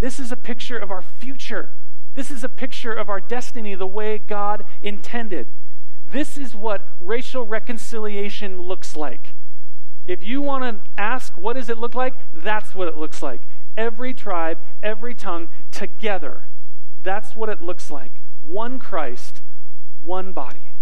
This 0.00 0.18
is 0.18 0.32
a 0.32 0.36
picture 0.36 0.78
of 0.78 0.90
our 0.90 1.02
future. 1.02 1.72
This 2.18 2.32
is 2.32 2.42
a 2.42 2.48
picture 2.48 2.92
of 2.92 3.08
our 3.08 3.20
destiny 3.20 3.76
the 3.76 3.86
way 3.86 4.18
God 4.18 4.64
intended. 4.82 5.52
This 6.10 6.36
is 6.36 6.52
what 6.52 6.88
racial 7.00 7.46
reconciliation 7.46 8.60
looks 8.60 8.96
like. 8.96 9.34
If 10.04 10.24
you 10.24 10.42
want 10.42 10.64
to 10.64 10.90
ask, 11.00 11.38
what 11.38 11.52
does 11.52 11.68
it 11.68 11.78
look 11.78 11.94
like? 11.94 12.16
That's 12.34 12.74
what 12.74 12.88
it 12.88 12.96
looks 12.96 13.22
like. 13.22 13.42
Every 13.76 14.12
tribe, 14.14 14.58
every 14.82 15.14
tongue 15.14 15.48
together. 15.70 16.46
That's 17.00 17.36
what 17.36 17.50
it 17.50 17.62
looks 17.62 17.88
like. 17.88 18.20
One 18.40 18.80
Christ, 18.80 19.40
one 20.02 20.32
body. 20.32 20.72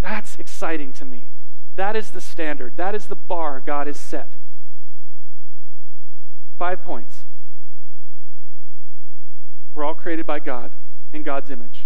That's 0.00 0.36
exciting 0.36 0.92
to 0.92 1.04
me. 1.04 1.32
That 1.74 1.96
is 1.96 2.12
the 2.12 2.20
standard. 2.20 2.76
That 2.76 2.94
is 2.94 3.06
the 3.06 3.16
bar 3.16 3.60
God 3.60 3.88
has 3.88 3.98
set. 3.98 4.34
Five 6.60 6.84
points. 6.84 7.25
We're 9.76 9.84
all 9.84 9.94
created 9.94 10.24
by 10.24 10.38
God 10.38 10.72
in 11.12 11.22
God's 11.22 11.50
image. 11.50 11.84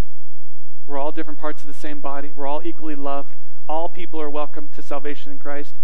We're 0.87 0.97
all 0.97 1.11
different 1.11 1.37
parts 1.37 1.61
of 1.61 1.67
the 1.67 1.73
same 1.73 1.99
body. 1.99 2.31
We're 2.33 2.47
all 2.47 2.61
equally 2.63 2.95
loved. 2.95 3.35
All 3.67 3.89
people 3.89 4.21
are 4.21 4.29
welcome 4.29 4.69
to 4.69 4.81
salvation 4.81 5.33
in 5.33 5.39
Christ. 5.39 5.75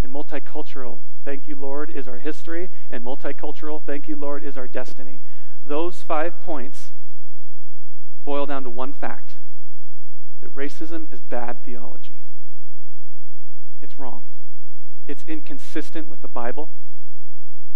And 0.00 0.12
multicultural, 0.12 1.00
thank 1.24 1.48
you, 1.48 1.56
Lord, 1.56 1.90
is 1.90 2.06
our 2.06 2.18
history. 2.18 2.70
And 2.88 3.04
multicultural, 3.04 3.82
thank 3.84 4.06
you, 4.06 4.14
Lord, 4.14 4.44
is 4.44 4.56
our 4.56 4.68
destiny. 4.68 5.22
Those 5.64 6.02
five 6.02 6.40
points 6.40 6.92
boil 8.24 8.46
down 8.46 8.62
to 8.62 8.70
one 8.70 8.92
fact 8.92 9.34
that 10.42 10.54
racism 10.54 11.12
is 11.12 11.20
bad 11.20 11.64
theology. 11.64 12.20
It's 13.82 13.98
wrong. 13.98 14.22
It's 15.08 15.24
inconsistent 15.26 16.08
with 16.08 16.20
the 16.20 16.28
Bible. 16.28 16.70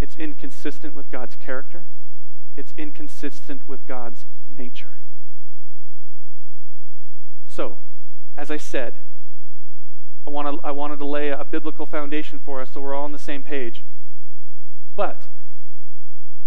It's 0.00 0.14
inconsistent 0.14 0.94
with 0.94 1.10
God's 1.10 1.34
character 1.34 1.86
it's 2.60 2.74
inconsistent 2.76 3.66
with 3.66 3.86
God's 3.86 4.26
nature. 4.46 4.98
So, 7.48 7.78
as 8.36 8.50
I 8.50 8.58
said, 8.58 8.98
I, 10.26 10.30
wanna, 10.30 10.58
I 10.62 10.70
wanted 10.70 10.98
to 10.98 11.06
lay 11.06 11.30
a 11.30 11.42
biblical 11.42 11.86
foundation 11.86 12.38
for 12.38 12.60
us 12.60 12.72
so 12.74 12.82
we're 12.82 12.94
all 12.94 13.04
on 13.04 13.12
the 13.12 13.18
same 13.18 13.42
page. 13.42 13.82
But, 14.94 15.28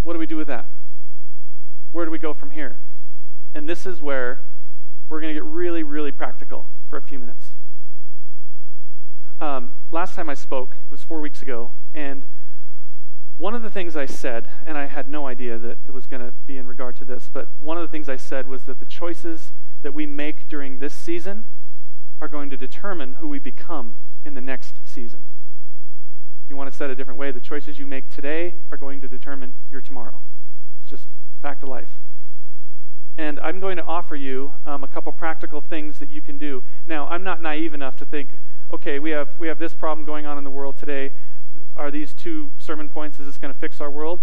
what 0.04 0.14
do 0.14 0.20
we 0.20 0.28
do 0.28 0.38
with 0.38 0.48
that? 0.50 0.68
Where 1.92 2.06
do 2.06 2.12
we 2.12 2.20
go 2.20 2.32
from 2.32 2.52
here? 2.52 2.80
And 3.56 3.68
this 3.68 3.88
is 3.88 4.00
where 4.00 4.42
we're 5.10 5.20
going 5.20 5.34
to 5.34 5.40
get 5.40 5.44
really, 5.44 5.82
really 5.82 6.12
practical 6.12 6.70
for 6.88 6.98
a 6.98 7.02
few 7.02 7.18
minutes. 7.18 7.54
Um, 9.40 9.74
last 9.90 10.14
time 10.14 10.30
I 10.30 10.36
spoke, 10.36 10.76
it 10.86 10.92
was 10.92 11.02
four 11.02 11.20
weeks 11.20 11.42
ago, 11.42 11.72
and 11.92 12.28
one 13.44 13.54
of 13.54 13.62
the 13.62 13.70
things 13.70 13.98
I 13.98 14.06
said, 14.06 14.50
and 14.66 14.78
I 14.78 14.86
had 14.86 15.10
no 15.10 15.28
idea 15.28 15.58
that 15.58 15.78
it 15.86 15.92
was 15.92 16.08
going 16.08 16.22
to 16.22 16.32
be 16.46 16.58
in 16.58 16.66
regard 16.66 16.96
to 16.96 17.04
this, 17.04 17.30
but 17.32 17.50
one 17.60 17.78
of 17.78 17.82
the 17.82 17.90
things 17.90 18.08
I 18.08 18.16
said 18.16 18.48
was 18.48 18.64
that 18.64 18.80
the 18.80 18.86
choices 18.86 19.52
that 19.82 19.94
we 19.94 20.06
make 20.06 20.48
during 20.48 20.80
this 20.80 20.94
season 20.94 21.44
are 22.22 22.30
going 22.30 22.50
to 22.52 22.56
determine 22.56 23.16
who 23.16 23.28
we 23.28 23.40
become 23.40 23.98
in 24.24 24.34
the 24.34 24.40
next 24.40 24.76
season. 24.86 25.26
You 26.48 26.56
want 26.56 26.72
to 26.72 26.78
set 26.78 26.90
a 26.90 26.96
different 26.96 27.20
way, 27.20 27.32
the 27.32 27.42
choices 27.42 27.78
you 27.78 27.86
make 27.86 28.10
today 28.10 28.56
are 28.72 28.78
going 28.78 29.02
to 29.02 29.10
determine 29.10 29.56
your 29.70 29.82
tomorrow. 29.82 30.22
It's 30.82 30.92
just 30.92 31.08
fact 31.42 31.64
of 31.64 31.68
life. 31.68 32.00
And 33.18 33.42
I'm 33.42 33.60
going 33.60 33.76
to 33.76 33.84
offer 33.84 34.16
you 34.16 34.54
um, 34.66 34.86
a 34.86 34.88
couple 34.88 35.12
practical 35.12 35.60
things 35.60 36.00
that 36.00 36.10
you 36.10 36.22
can 36.22 36.38
do. 36.38 36.64
Now, 36.88 37.10
I'm 37.10 37.26
not 37.26 37.42
naive 37.42 37.74
enough 37.74 37.98
to 37.98 38.06
think, 38.06 38.38
okay, 38.72 39.00
we 39.00 39.10
have, 39.10 39.32
we 39.38 39.50
have 39.50 39.60
this 39.60 39.74
problem 39.74 40.06
going 40.06 40.26
on 40.26 40.38
in 40.38 40.46
the 40.46 40.50
world 40.50 40.78
today 40.78 41.12
are 41.84 41.92
these 41.92 42.14
two 42.14 42.50
sermon 42.58 42.88
points, 42.88 43.20
is 43.20 43.26
this 43.26 43.38
going 43.38 43.54
to 43.54 43.60
fix 43.60 43.82
our 43.82 43.92
world? 43.92 44.22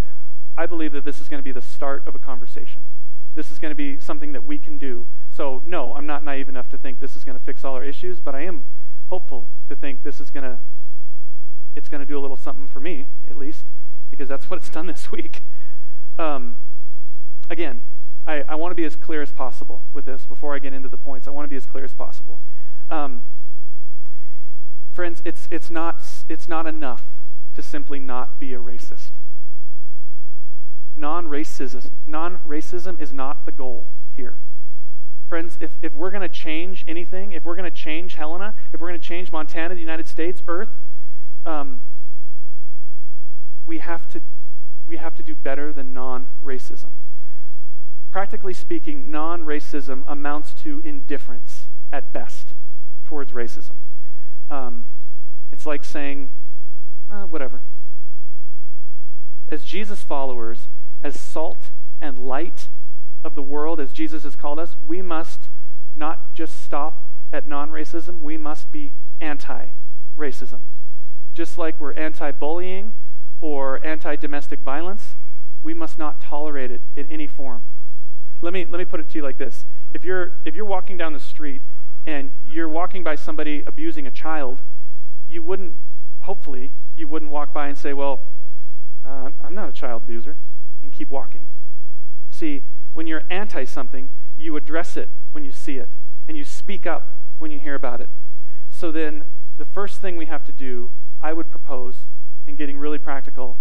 I 0.57 0.65
believe 0.65 0.93
that 0.93 1.05
this 1.05 1.21
is 1.21 1.29
going 1.29 1.41
to 1.41 1.45
be 1.45 1.53
the 1.53 1.61
start 1.61 2.07
of 2.09 2.15
a 2.15 2.19
conversation. 2.19 2.87
This 3.35 3.51
is 3.51 3.59
going 3.59 3.71
to 3.71 3.77
be 3.77 4.01
something 4.01 4.33
that 4.33 4.47
we 4.47 4.59
can 4.59 4.79
do. 4.79 5.07
So, 5.31 5.63
no, 5.67 5.93
I'm 5.95 6.07
not 6.07 6.25
naive 6.25 6.49
enough 6.49 6.71
to 6.71 6.79
think 6.79 7.01
this 7.01 7.17
is 7.17 7.23
going 7.23 7.39
to 7.39 7.45
fix 7.45 7.63
all 7.63 7.75
our 7.75 7.85
issues, 7.85 8.19
but 8.19 8.35
I 8.35 8.45
am 8.45 8.65
hopeful 9.09 9.51
to 9.69 9.77
think 9.77 10.03
this 10.03 10.21
is 10.21 10.31
going 10.31 10.45
to 10.45 10.61
it's 11.77 11.89
going 11.89 12.01
to 12.01 12.07
do 12.07 12.19
a 12.19 12.21
little 12.21 12.37
something 12.37 12.67
for 12.67 12.81
me, 12.81 13.07
at 13.29 13.37
least, 13.37 13.67
because 14.11 14.29
that's 14.29 14.49
what 14.51 14.57
it's 14.57 14.71
done 14.71 14.87
this 14.87 15.13
week. 15.13 15.43
Um, 16.19 16.57
again, 17.51 17.83
I, 18.27 18.43
I 18.49 18.55
want 18.55 18.73
to 18.73 18.75
be 18.75 18.85
as 18.85 18.97
clear 18.97 19.21
as 19.21 19.33
possible 19.33 19.85
with 19.93 20.07
this 20.07 20.25
before 20.25 20.55
I 20.55 20.61
get 20.61 20.73
into 20.73 20.89
the 20.89 20.97
points. 20.97 21.29
I 21.29 21.31
want 21.31 21.45
to 21.45 21.49
be 21.49 21.57
as 21.57 21.67
clear 21.67 21.85
as 21.85 21.93
possible. 21.93 22.41
Um, 22.89 23.23
friends, 24.93 25.21
it's, 25.27 25.47
it's, 25.51 25.71
not, 25.71 26.01
it's 26.29 26.49
not 26.49 26.67
enough 26.67 27.20
to 27.61 27.69
simply 27.69 27.99
not 27.99 28.41
be 28.41 28.55
a 28.55 28.59
racist. 28.59 29.11
non 30.97 31.27
racism 31.27 31.91
non 32.07 32.39
racism 32.47 33.01
is 33.01 33.13
not 33.13 33.45
the 33.45 33.53
goal 33.53 33.93
here. 34.13 34.39
Friends, 35.29 35.59
if, 35.61 35.73
if 35.83 35.95
we're 35.95 36.11
going 36.11 36.23
to 36.23 36.29
change 36.29 36.85
anything, 36.89 37.33
if 37.33 37.45
we're 37.45 37.55
going 37.55 37.71
to 37.71 37.77
change 37.77 38.15
Helena, 38.15 38.55
if 38.73 38.81
we're 38.81 38.89
going 38.89 38.99
to 38.99 39.07
change 39.07 39.31
Montana, 39.31 39.75
the 39.75 39.81
United 39.81 40.09
States, 40.09 40.43
Earth, 40.49 40.71
um, 41.47 41.83
we, 43.67 43.79
have 43.79 44.09
to, 44.09 44.23
we 44.87 44.97
have 44.97 45.15
to 45.15 45.23
do 45.23 45.35
better 45.35 45.73
than 45.73 45.93
non 45.93 46.31
racism. 46.43 46.93
Practically 48.11 48.55
speaking, 48.55 49.11
non 49.11 49.45
racism 49.45 50.03
amounts 50.07 50.55
to 50.55 50.81
indifference 50.83 51.69
at 51.93 52.13
best 52.13 52.55
towards 53.05 53.33
racism. 53.33 53.77
Um, 54.49 54.87
it's 55.53 55.67
like 55.67 55.85
saying, 55.85 56.33
uh, 57.11 57.25
whatever. 57.25 57.63
As 59.49 59.65
Jesus 59.65 60.03
followers, 60.03 60.69
as 61.03 61.19
salt 61.21 61.71
and 62.01 62.19
light 62.19 62.69
of 63.25 63.35
the 63.35 63.43
world, 63.43 63.81
as 63.81 63.93
Jesus 63.93 64.23
has 64.23 64.37
called 64.37 64.59
us, 64.59 64.77
we 64.87 65.03
must 65.03 65.49
not 65.97 66.35
just 66.35 66.63
stop 66.63 67.07
at 67.33 67.47
non 67.47 67.71
racism, 67.71 68.21
we 68.21 68.37
must 68.37 68.71
be 68.71 68.93
anti 69.21 69.69
racism. 70.17 70.61
Just 71.35 71.59
like 71.59 71.81
we're 71.81 71.93
anti 71.93 72.31
bullying 72.33 72.93
or 73.41 73.85
anti 73.85 74.17
domestic 74.17 74.61
violence, 74.61 75.15
we 75.63 75.75
must 75.75 75.99
not 75.99 76.21
tolerate 76.21 76.71
it 76.71 76.83
in 76.97 77.07
any 77.07 77.27
form. 77.27 77.63
Let 78.41 78.53
me, 78.53 78.65
let 78.65 78.79
me 78.79 78.85
put 78.85 79.01
it 79.01 79.09
to 79.11 79.19
you 79.19 79.23
like 79.23 79.39
this 79.39 79.65
if 79.93 80.05
you're, 80.05 80.33
if 80.45 80.55
you're 80.55 80.65
walking 80.65 80.97
down 80.97 81.13
the 81.13 81.21
street 81.21 81.63
and 82.07 82.33
you're 82.47 82.69
walking 82.69 83.03
by 83.03 83.15
somebody 83.15 83.63
abusing 83.67 84.07
a 84.07 84.11
child, 84.11 84.63
you 85.29 85.43
wouldn't, 85.43 85.75
hopefully, 86.23 86.75
you 86.97 87.09
wouldn't 87.09 87.31
walk 87.31 87.53
by 87.53 87.69
and 87.69 87.77
say, 87.77 87.93
Well, 87.93 88.23
uh, 89.05 89.31
I'm 89.43 89.55
not 89.55 89.69
a 89.69 89.73
child 89.73 90.03
abuser, 90.05 90.37
and 90.83 90.93
keep 90.93 91.11
walking. 91.11 91.47
See, 92.31 92.65
when 92.93 93.07
you're 93.07 93.23
anti 93.31 93.65
something, 93.65 94.11
you 94.37 94.57
address 94.57 94.97
it 94.97 95.11
when 95.33 95.45
you 95.45 95.53
see 95.53 95.77
it, 95.77 95.91
and 96.29 96.37
you 96.37 96.45
speak 96.45 96.87
up 96.87 97.17
when 97.39 97.51
you 97.51 97.59
hear 97.59 97.75
about 97.75 98.01
it. 98.01 98.09
So 98.71 98.91
then, 98.91 99.25
the 99.57 99.65
first 99.65 100.01
thing 100.01 100.17
we 100.17 100.27
have 100.27 100.45
to 100.45 100.53
do, 100.53 100.91
I 101.21 101.33
would 101.33 101.51
propose, 101.51 102.07
in 102.47 102.57
getting 102.57 102.79
really 102.79 102.99
practical, 102.99 103.59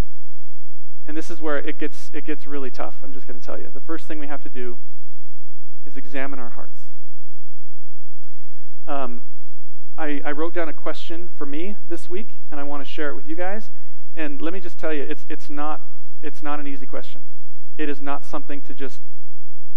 and 1.05 1.17
this 1.17 1.29
is 1.29 1.41
where 1.41 1.57
it 1.57 1.79
gets, 1.79 2.11
it 2.13 2.25
gets 2.25 2.45
really 2.45 2.69
tough, 2.69 2.97
I'm 3.03 3.13
just 3.13 3.27
going 3.27 3.39
to 3.39 3.45
tell 3.45 3.59
you. 3.59 3.69
The 3.73 3.81
first 3.81 4.07
thing 4.07 4.19
we 4.19 4.27
have 4.27 4.43
to 4.43 4.49
do 4.49 4.77
is 5.85 5.97
examine 5.97 6.39
our 6.39 6.51
hearts. 6.51 6.81
Um, 8.87 9.23
I, 9.99 10.21
I 10.23 10.31
wrote 10.31 10.53
down 10.53 10.69
a 10.69 10.73
question 10.73 11.29
for 11.35 11.45
me 11.45 11.75
this 11.89 12.09
week, 12.09 12.35
and 12.49 12.59
I 12.59 12.63
want 12.63 12.85
to 12.85 12.89
share 12.89 13.09
it 13.09 13.15
with 13.15 13.27
you 13.27 13.35
guys. 13.35 13.69
And 14.15 14.41
let 14.41 14.53
me 14.53 14.61
just 14.61 14.77
tell 14.77 14.93
you, 14.93 15.03
it's, 15.03 15.25
it's, 15.27 15.49
not, 15.49 15.81
it's 16.23 16.41
not 16.41 16.61
an 16.61 16.67
easy 16.67 16.85
question. 16.85 17.25
It 17.77 17.89
is 17.89 18.01
not 18.01 18.25
something 18.25 18.61
to 18.61 18.73
just 18.73 19.01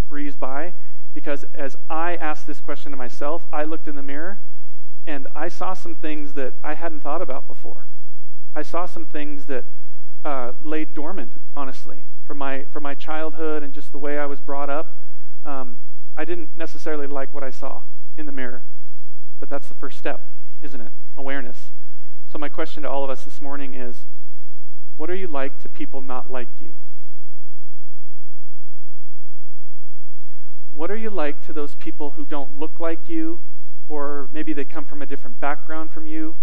breeze 0.08 0.36
by, 0.36 0.74
because 1.12 1.44
as 1.54 1.76
I 1.90 2.14
asked 2.14 2.46
this 2.46 2.60
question 2.60 2.92
to 2.92 2.96
myself, 2.96 3.46
I 3.52 3.64
looked 3.64 3.88
in 3.88 3.96
the 3.96 4.02
mirror 4.02 4.40
and 5.08 5.26
I 5.34 5.48
saw 5.48 5.74
some 5.74 5.96
things 5.96 6.34
that 6.34 6.54
I 6.62 6.74
hadn't 6.74 7.00
thought 7.00 7.20
about 7.20 7.48
before. 7.48 7.88
I 8.54 8.62
saw 8.62 8.86
some 8.86 9.04
things 9.04 9.46
that 9.46 9.64
uh, 10.24 10.52
laid 10.62 10.94
dormant, 10.94 11.32
honestly, 11.56 12.04
from 12.24 12.38
my, 12.38 12.64
from 12.70 12.84
my 12.84 12.94
childhood 12.94 13.64
and 13.64 13.74
just 13.74 13.90
the 13.90 13.98
way 13.98 14.18
I 14.20 14.26
was 14.26 14.38
brought 14.38 14.70
up. 14.70 15.02
Um, 15.44 15.80
I 16.16 16.24
didn't 16.24 16.56
necessarily 16.56 17.08
like 17.08 17.34
what 17.34 17.42
I 17.42 17.50
saw 17.50 17.82
in 18.16 18.26
the 18.26 18.32
mirror. 18.32 18.62
But 19.42 19.50
that's 19.50 19.66
the 19.66 19.74
first 19.74 19.98
step, 19.98 20.28
isn't 20.62 20.80
it? 20.80 20.92
Awareness. 21.16 21.72
So, 22.30 22.38
my 22.38 22.48
question 22.48 22.84
to 22.84 22.88
all 22.88 23.02
of 23.02 23.10
us 23.10 23.24
this 23.24 23.40
morning 23.40 23.74
is 23.74 24.04
what 24.96 25.10
are 25.10 25.16
you 25.16 25.26
like 25.26 25.58
to 25.62 25.68
people 25.68 26.00
not 26.00 26.30
like 26.30 26.46
you? 26.60 26.74
What 30.70 30.92
are 30.92 30.96
you 30.96 31.10
like 31.10 31.44
to 31.46 31.52
those 31.52 31.74
people 31.74 32.10
who 32.10 32.24
don't 32.24 32.56
look 32.56 32.78
like 32.78 33.08
you, 33.08 33.40
or 33.88 34.28
maybe 34.30 34.52
they 34.52 34.64
come 34.64 34.84
from 34.84 35.02
a 35.02 35.06
different 35.06 35.40
background 35.40 35.90
from 35.90 36.06
you? 36.06 36.36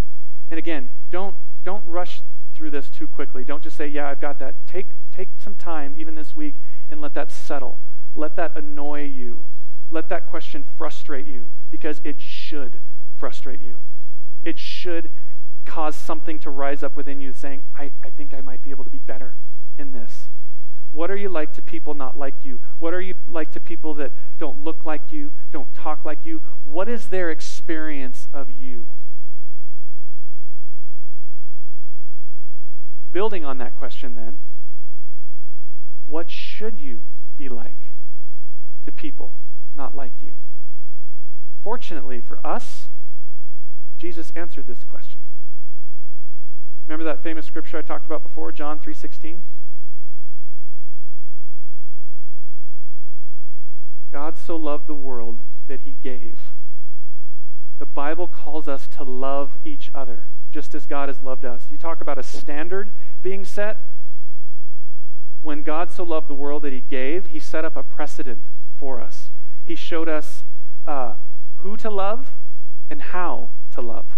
And 0.50 0.58
again, 0.58 0.90
don't, 1.10 1.38
don't 1.64 1.86
rush 1.86 2.22
through 2.54 2.72
this 2.72 2.90
too 2.90 3.08
quickly. 3.08 3.46
Don't 3.46 3.64
just 3.64 3.78
say, 3.78 3.88
Yeah, 3.88 4.10
I've 4.10 4.20
got 4.20 4.40
that. 4.40 4.68
Take, 4.68 4.88
take 5.14 5.30
some 5.38 5.56
time, 5.56 5.96
even 5.98 6.16
this 6.16 6.36
week, 6.36 6.56
and 6.90 7.00
let 7.00 7.14
that 7.14 7.32
settle. 7.32 7.80
Let 8.14 8.36
that 8.36 8.58
annoy 8.58 9.06
you. 9.06 9.46
Let 9.90 10.10
that 10.10 10.28
question 10.28 10.66
frustrate 10.78 11.28
you 11.28 11.48
because 11.72 12.02
it 12.04 12.20
should 12.20 12.82
frustrate 13.20 13.62
you. 13.62 13.78
It 14.44 14.58
should 14.58 15.12
cause 15.66 15.96
something 15.96 16.40
to 16.40 16.50
rise 16.50 16.82
up 16.82 16.96
within 16.96 17.22
you 17.22 17.34
saying, 17.34 17.64
I, 17.78 17.92
I 18.04 18.10
think 18.10 18.34
I 18.34 18.42
might 18.42 18.64
be 18.64 18.72
able 18.72 18.86
to 18.86 18.90
be 18.90 19.00
better 19.00 19.36
in 19.78 19.92
this. 19.92 20.30
What 20.92 21.12
are 21.12 21.16
you 21.16 21.30
like 21.30 21.54
to 21.54 21.62
people 21.62 21.94
not 21.94 22.18
like 22.18 22.44
you? 22.44 22.60
What 22.80 22.94
are 22.94 23.02
you 23.02 23.14
like 23.28 23.52
to 23.52 23.60
people 23.60 23.94
that 23.96 24.12
don't 24.40 24.64
look 24.64 24.86
like 24.86 25.12
you, 25.12 25.34
don't 25.52 25.72
talk 25.76 26.04
like 26.04 26.26
you? 26.26 26.42
What 26.64 26.90
is 26.90 27.10
their 27.10 27.30
experience 27.30 28.28
of 28.34 28.50
you? 28.50 28.88
Building 33.12 33.46
on 33.46 33.58
that 33.60 33.76
question, 33.78 34.16
then, 34.16 34.40
what 36.08 36.30
should 36.30 36.80
you 36.80 37.02
be 37.38 37.50
like 37.50 37.92
to 38.86 38.92
people 38.92 39.34
not 39.76 39.96
like 39.96 40.14
you? 40.22 40.34
Fortunately 41.62 42.22
for 42.22 42.40
us, 42.46 42.89
Jesus 44.00 44.32
answered 44.34 44.66
this 44.66 44.86
question. 44.86 45.20
Remember 46.88 47.04
that 47.04 47.22
famous 47.22 47.46
scripture 47.46 47.78
I 47.78 47.82
talked 47.82 48.06
about 48.06 48.24
before, 48.24 48.52
John 48.54 48.80
3:16? 48.80 49.44
God 54.12 54.38
so 54.38 54.56
loved 54.56 54.88
the 54.88 54.96
world 54.96 55.42
that 55.68 55.82
he 55.82 55.98
gave. 56.02 56.54
The 57.78 57.86
Bible 57.86 58.28
calls 58.28 58.68
us 58.68 58.88
to 58.88 59.04
love 59.04 59.58
each 59.64 59.92
other 59.94 60.28
just 60.50 60.74
as 60.74 60.86
God 60.86 61.10
has 61.10 61.22
loved 61.22 61.46
us. 61.46 61.68
You 61.70 61.78
talk 61.78 62.02
about 62.02 62.18
a 62.18 62.24
standard 62.24 62.92
being 63.22 63.44
set. 63.44 63.78
When 65.42 65.62
God 65.62 65.92
so 65.92 66.04
loved 66.04 66.28
the 66.28 66.34
world 66.34 66.64
that 66.64 66.74
he 66.74 66.82
gave, 66.82 67.28
he 67.28 67.40
set 67.40 67.66
up 67.66 67.76
a 67.76 67.84
precedent 67.84 68.44
for 68.78 69.00
us. 69.00 69.30
He 69.64 69.76
showed 69.76 70.10
us 70.10 70.44
uh, 70.86 71.16
who 71.58 71.78
to 71.78 71.90
love 71.90 72.32
and 72.90 73.02
how 73.02 73.52
to 73.72 73.82
love. 73.82 74.18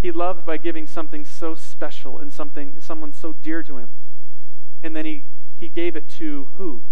He 0.00 0.12
loved 0.12 0.46
by 0.46 0.56
giving 0.56 0.86
something 0.86 1.24
so 1.24 1.54
special 1.54 2.18
and 2.18 2.32
something 2.32 2.76
someone 2.80 3.12
so 3.12 3.32
dear 3.32 3.62
to 3.64 3.78
him. 3.78 3.90
And 4.82 4.94
then 4.94 5.04
he, 5.04 5.24
he 5.56 5.68
gave 5.68 5.96
it 5.96 6.08
to 6.10 6.48
who? 6.56 6.84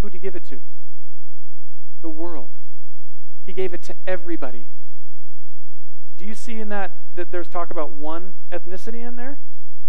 Who 0.00 0.08
did 0.08 0.14
he 0.14 0.18
give 0.18 0.34
it 0.34 0.44
to? 0.44 0.60
The 2.00 2.08
world. 2.08 2.50
He 3.44 3.52
gave 3.52 3.74
it 3.74 3.82
to 3.82 3.94
everybody. 4.06 4.66
Do 6.16 6.24
you 6.24 6.34
see 6.34 6.58
in 6.58 6.68
that 6.70 6.92
that 7.14 7.30
there's 7.30 7.48
talk 7.48 7.70
about 7.70 7.92
one 7.92 8.34
ethnicity 8.50 9.06
in 9.06 9.16
there? 9.16 9.38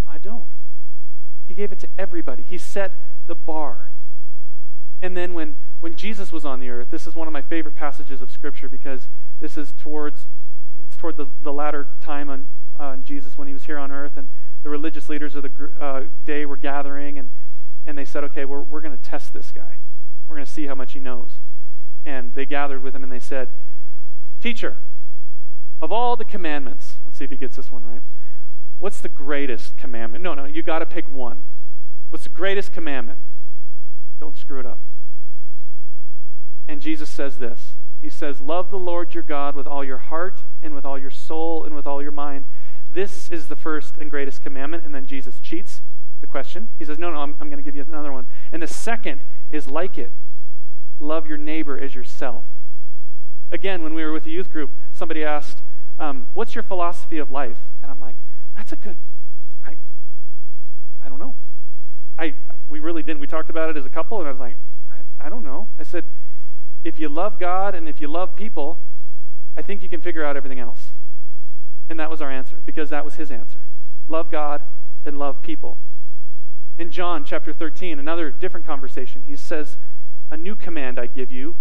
I 0.07 0.17
don't. 0.17 0.47
He 1.47 1.53
gave 1.53 1.71
it 1.71 1.79
to 1.79 1.87
everybody. 1.97 2.43
He 2.43 2.57
set 2.57 2.93
the 3.27 3.35
bar. 3.35 3.91
And 5.01 5.15
then 5.15 5.33
when, 5.33 5.55
when 5.79 5.95
Jesus 5.95 6.31
was 6.31 6.45
on 6.45 6.59
the 6.59 6.69
earth, 6.69 6.89
this 6.89 7.07
is 7.07 7.15
one 7.15 7.27
of 7.27 7.31
my 7.31 7.41
favorite 7.41 7.75
passages 7.75 8.21
of 8.21 8.29
Scripture 8.29 8.67
because 8.67 9.07
this 9.39 9.57
is 9.57 9.73
towards 9.73 10.27
it's 10.83 10.97
toward 10.97 11.17
the, 11.17 11.27
the 11.41 11.53
latter 11.53 11.88
time 12.01 12.29
on, 12.29 13.03
Jesus 13.03 13.38
when 13.38 13.47
he 13.47 13.53
was 13.53 13.65
here 13.65 13.77
on 13.77 13.91
earth, 13.91 14.13
and 14.15 14.29
the 14.63 14.69
religious 14.69 15.09
leaders 15.09 15.35
of 15.35 15.43
the 15.43 15.71
uh, 15.79 16.03
day 16.23 16.45
were 16.45 16.55
gathering, 16.55 17.19
and, 17.19 17.29
and 17.85 17.97
they 17.97 18.05
said, 18.05 18.23
okay, 18.23 18.45
we're, 18.45 18.62
we're 18.62 18.79
going 18.79 18.95
to 18.95 19.03
test 19.03 19.33
this 19.33 19.51
guy. 19.51 19.77
We're 20.27 20.35
going 20.35 20.45
to 20.45 20.51
see 20.51 20.67
how 20.67 20.75
much 20.75 20.93
he 20.93 20.99
knows. 20.99 21.39
And 22.05 22.33
they 22.35 22.45
gathered 22.45 22.81
with 22.81 22.95
him 22.95 23.03
and 23.03 23.12
they 23.12 23.19
said, 23.19 23.49
Teacher, 24.39 24.77
of 25.81 25.91
all 25.91 26.15
the 26.15 26.23
commandments, 26.23 26.95
let's 27.03 27.17
see 27.17 27.25
if 27.25 27.31
he 27.31 27.38
gets 27.38 27.57
this 27.57 27.69
one 27.69 27.83
right. 27.83 28.01
What's 28.79 29.01
the 29.01 29.09
greatest 29.09 29.75
commandment? 29.75 30.23
No, 30.23 30.33
no, 30.33 30.45
you 30.45 30.63
got 30.63 30.79
to 30.79 30.85
pick 30.85 31.12
one. 31.12 31.43
What's 32.09 32.23
the 32.23 32.29
greatest 32.29 32.71
commandment? 32.71 33.19
Don't 34.19 34.38
screw 34.38 34.59
it 34.59 34.65
up. 34.65 34.79
And 36.69 36.82
Jesus 36.82 37.10
says 37.10 37.39
this 37.39 37.73
He 37.99 38.10
says, 38.10 38.39
Love 38.39 38.69
the 38.69 38.77
Lord 38.77 39.15
your 39.15 39.23
God 39.23 39.55
with 39.55 39.65
all 39.65 39.84
your 39.84 39.97
heart 39.97 40.43
and 40.62 40.75
with 40.75 40.86
all 40.86 40.99
your 40.99 41.10
soul 41.10 41.65
and 41.65 41.75
with 41.75 41.88
all 41.88 41.99
your 41.99 42.12
mind. 42.12 42.45
This 42.88 43.29
is 43.29 43.47
the 43.47 43.55
first 43.55 43.97
and 43.97 44.10
greatest 44.10 44.43
commandment. 44.43 44.86
And 44.86 44.93
then 44.93 45.08
Jesus 45.08 45.39
cheats 45.39 45.82
the 46.21 46.27
question. 46.27 46.69
He 46.77 46.86
says, 46.86 46.99
No, 46.99 47.10
no, 47.12 47.21
I'm, 47.21 47.36
I'm 47.41 47.49
going 47.49 47.58
to 47.58 47.63
give 47.63 47.75
you 47.75 47.82
another 47.82 48.12
one. 48.12 48.27
And 48.51 48.62
the 48.62 48.67
second 48.67 49.21
is 49.49 49.67
like 49.67 49.97
it 49.97 50.12
love 50.99 51.25
your 51.25 51.38
neighbor 51.38 51.79
as 51.79 51.95
yourself. 51.95 52.43
Again, 53.51 53.82
when 53.82 53.95
we 53.95 54.03
were 54.03 54.12
with 54.12 54.25
the 54.25 54.32
youth 54.32 54.51
group, 54.51 54.69
somebody 54.93 55.23
asked, 55.23 55.63
um, 55.97 56.27
What's 56.36 56.53
your 56.53 56.63
philosophy 56.63 57.17
of 57.17 57.32
life? 57.32 57.58
And 57.82 57.89
I'm 57.89 57.99
like, 57.99 58.15
That's 58.55 58.73
a 58.73 58.75
good, 58.75 58.97
I, 59.65 59.75
I 61.03 61.10
don't 61.10 61.19
know. 61.19 61.34
I, 62.19 62.36
we 62.67 62.79
really 62.79 63.01
didn't. 63.01 63.21
We 63.21 63.27
talked 63.27 63.49
about 63.49 63.71
it 63.71 63.77
as 63.77 63.88
a 63.88 63.89
couple, 63.89 64.19
and 64.19 64.27
I 64.27 64.32
was 64.32 64.39
like, 64.39 64.58
I, 64.91 65.25
I 65.25 65.29
don't 65.29 65.43
know. 65.43 65.67
I 65.79 65.84
said, 65.84 66.05
if 66.89 66.99
you 66.99 67.08
love 67.08 67.38
God 67.39 67.75
and 67.75 67.88
if 67.88 68.02
you 68.02 68.08
love 68.08 68.36
people, 68.36 68.80
I 69.56 69.62
think 69.62 69.84
you 69.84 69.89
can 69.89 70.02
figure 70.02 70.25
out 70.25 70.36
everything 70.36 70.60
else. 70.60 70.93
And 71.88 71.99
that 71.99 72.10
was 72.10 72.19
our 72.19 72.32
answer 72.32 72.63
because 72.65 72.89
that 72.89 73.06
was 73.06 73.15
his 73.15 73.30
answer. 73.30 73.60
Love 74.08 74.32
God 74.32 74.63
and 75.06 75.17
love 75.17 75.43
people. 75.43 75.78
In 76.80 76.89
John 76.89 77.23
chapter 77.23 77.54
13, 77.54 77.99
another 77.99 78.32
different 78.32 78.65
conversation, 78.65 79.21
he 79.21 79.36
says, 79.36 79.78
A 80.32 80.38
new 80.38 80.56
command 80.56 80.97
I 80.97 81.06
give 81.06 81.32
you 81.32 81.58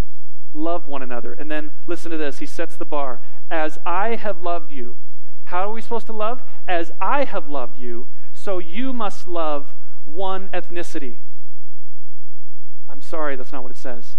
love 0.54 0.86
one 0.86 1.02
another. 1.02 1.34
And 1.34 1.50
then 1.50 1.72
listen 1.86 2.10
to 2.10 2.16
this. 2.16 2.38
He 2.38 2.46
sets 2.46 2.76
the 2.76 2.86
bar. 2.86 3.20
As 3.50 3.78
I 3.84 4.16
have 4.16 4.42
loved 4.42 4.72
you. 4.72 4.96
How 5.44 5.68
are 5.68 5.72
we 5.72 5.80
supposed 5.80 6.06
to 6.06 6.12
love? 6.12 6.42
As 6.66 6.90
I 7.00 7.24
have 7.24 7.48
loved 7.48 7.78
you, 7.78 8.08
so 8.32 8.58
you 8.58 8.92
must 8.92 9.26
love 9.26 9.74
one 10.04 10.48
ethnicity. 10.54 11.18
I'm 12.88 13.02
sorry, 13.02 13.36
that's 13.36 13.52
not 13.52 13.62
what 13.62 13.72
it 13.72 13.78
says. 13.78 14.17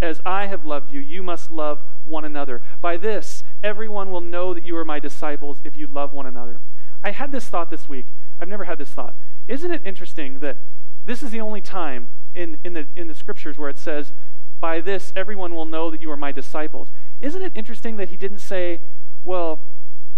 As 0.00 0.20
I 0.26 0.46
have 0.46 0.64
loved 0.64 0.92
you, 0.92 1.00
you 1.00 1.22
must 1.22 1.50
love 1.50 1.82
one 2.04 2.24
another. 2.24 2.62
By 2.80 2.96
this, 2.96 3.42
everyone 3.62 4.10
will 4.10 4.20
know 4.20 4.52
that 4.54 4.64
you 4.64 4.76
are 4.76 4.84
my 4.84 5.00
disciples 5.00 5.60
if 5.64 5.76
you 5.76 5.86
love 5.86 6.12
one 6.12 6.26
another. 6.26 6.60
I 7.02 7.10
had 7.10 7.32
this 7.32 7.48
thought 7.48 7.70
this 7.70 7.88
week. 7.88 8.06
I've 8.40 8.48
never 8.48 8.64
had 8.64 8.78
this 8.78 8.90
thought. 8.90 9.14
Isn't 9.46 9.70
it 9.70 9.82
interesting 9.84 10.40
that 10.40 10.58
this 11.04 11.22
is 11.22 11.30
the 11.30 11.40
only 11.40 11.60
time 11.60 12.08
in, 12.34 12.58
in, 12.64 12.72
the, 12.72 12.88
in 12.96 13.08
the 13.08 13.14
scriptures 13.14 13.58
where 13.58 13.68
it 13.68 13.78
says, 13.78 14.12
By 14.60 14.80
this 14.80 15.12
everyone 15.14 15.54
will 15.54 15.66
know 15.66 15.90
that 15.90 16.00
you 16.00 16.10
are 16.10 16.16
my 16.16 16.32
disciples? 16.32 16.90
Isn't 17.20 17.42
it 17.42 17.52
interesting 17.54 17.96
that 17.96 18.08
he 18.08 18.16
didn't 18.16 18.38
say, 18.38 18.80
Well, 19.22 19.60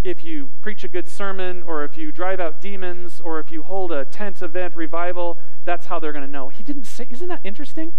if 0.05 0.23
you 0.23 0.53
preach 0.61 0.85
a 0.85 0.89
good 0.89 1.09
sermon, 1.09 1.65
or 1.67 1.85
if 1.85 1.99
you 1.99 2.13
drive 2.13 2.39
out 2.39 2.61
demons, 2.61 3.21
or 3.21 3.41
if 3.41 3.51
you 3.51 3.65
hold 3.65 3.91
a 3.91 4.05
tent 4.05 4.41
event 4.41 4.77
revival, 4.77 5.39
that's 5.65 5.87
how 5.87 5.99
they're 5.99 6.13
going 6.13 6.25
to 6.25 6.31
know. 6.31 6.49
He 6.49 6.63
didn't 6.63 6.85
say, 6.85 7.09
Isn't 7.11 7.29
that 7.29 7.41
interesting? 7.43 7.93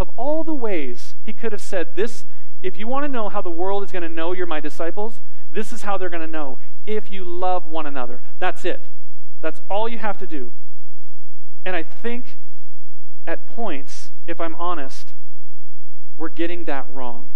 Of 0.00 0.08
all 0.16 0.42
the 0.42 0.54
ways 0.54 1.14
he 1.24 1.34
could 1.34 1.52
have 1.52 1.60
said, 1.60 1.94
This, 1.94 2.24
if 2.62 2.78
you 2.78 2.88
want 2.88 3.04
to 3.04 3.08
know 3.08 3.28
how 3.28 3.42
the 3.42 3.50
world 3.50 3.84
is 3.84 3.92
going 3.92 4.02
to 4.02 4.08
know 4.08 4.32
you're 4.32 4.46
my 4.46 4.60
disciples, 4.60 5.20
this 5.52 5.72
is 5.72 5.82
how 5.82 5.98
they're 5.98 6.08
going 6.08 6.22
to 6.22 6.26
know. 6.26 6.58
If 6.86 7.10
you 7.10 7.22
love 7.22 7.66
one 7.66 7.86
another. 7.86 8.22
That's 8.38 8.64
it. 8.64 8.86
That's 9.40 9.60
all 9.68 9.88
you 9.88 9.98
have 9.98 10.18
to 10.18 10.26
do. 10.26 10.52
And 11.64 11.76
I 11.76 11.82
think 11.82 12.38
at 13.26 13.46
points, 13.46 14.12
if 14.26 14.40
I'm 14.40 14.54
honest, 14.56 15.14
we're 16.16 16.28
getting 16.28 16.64
that 16.64 16.86
wrong. 16.92 17.30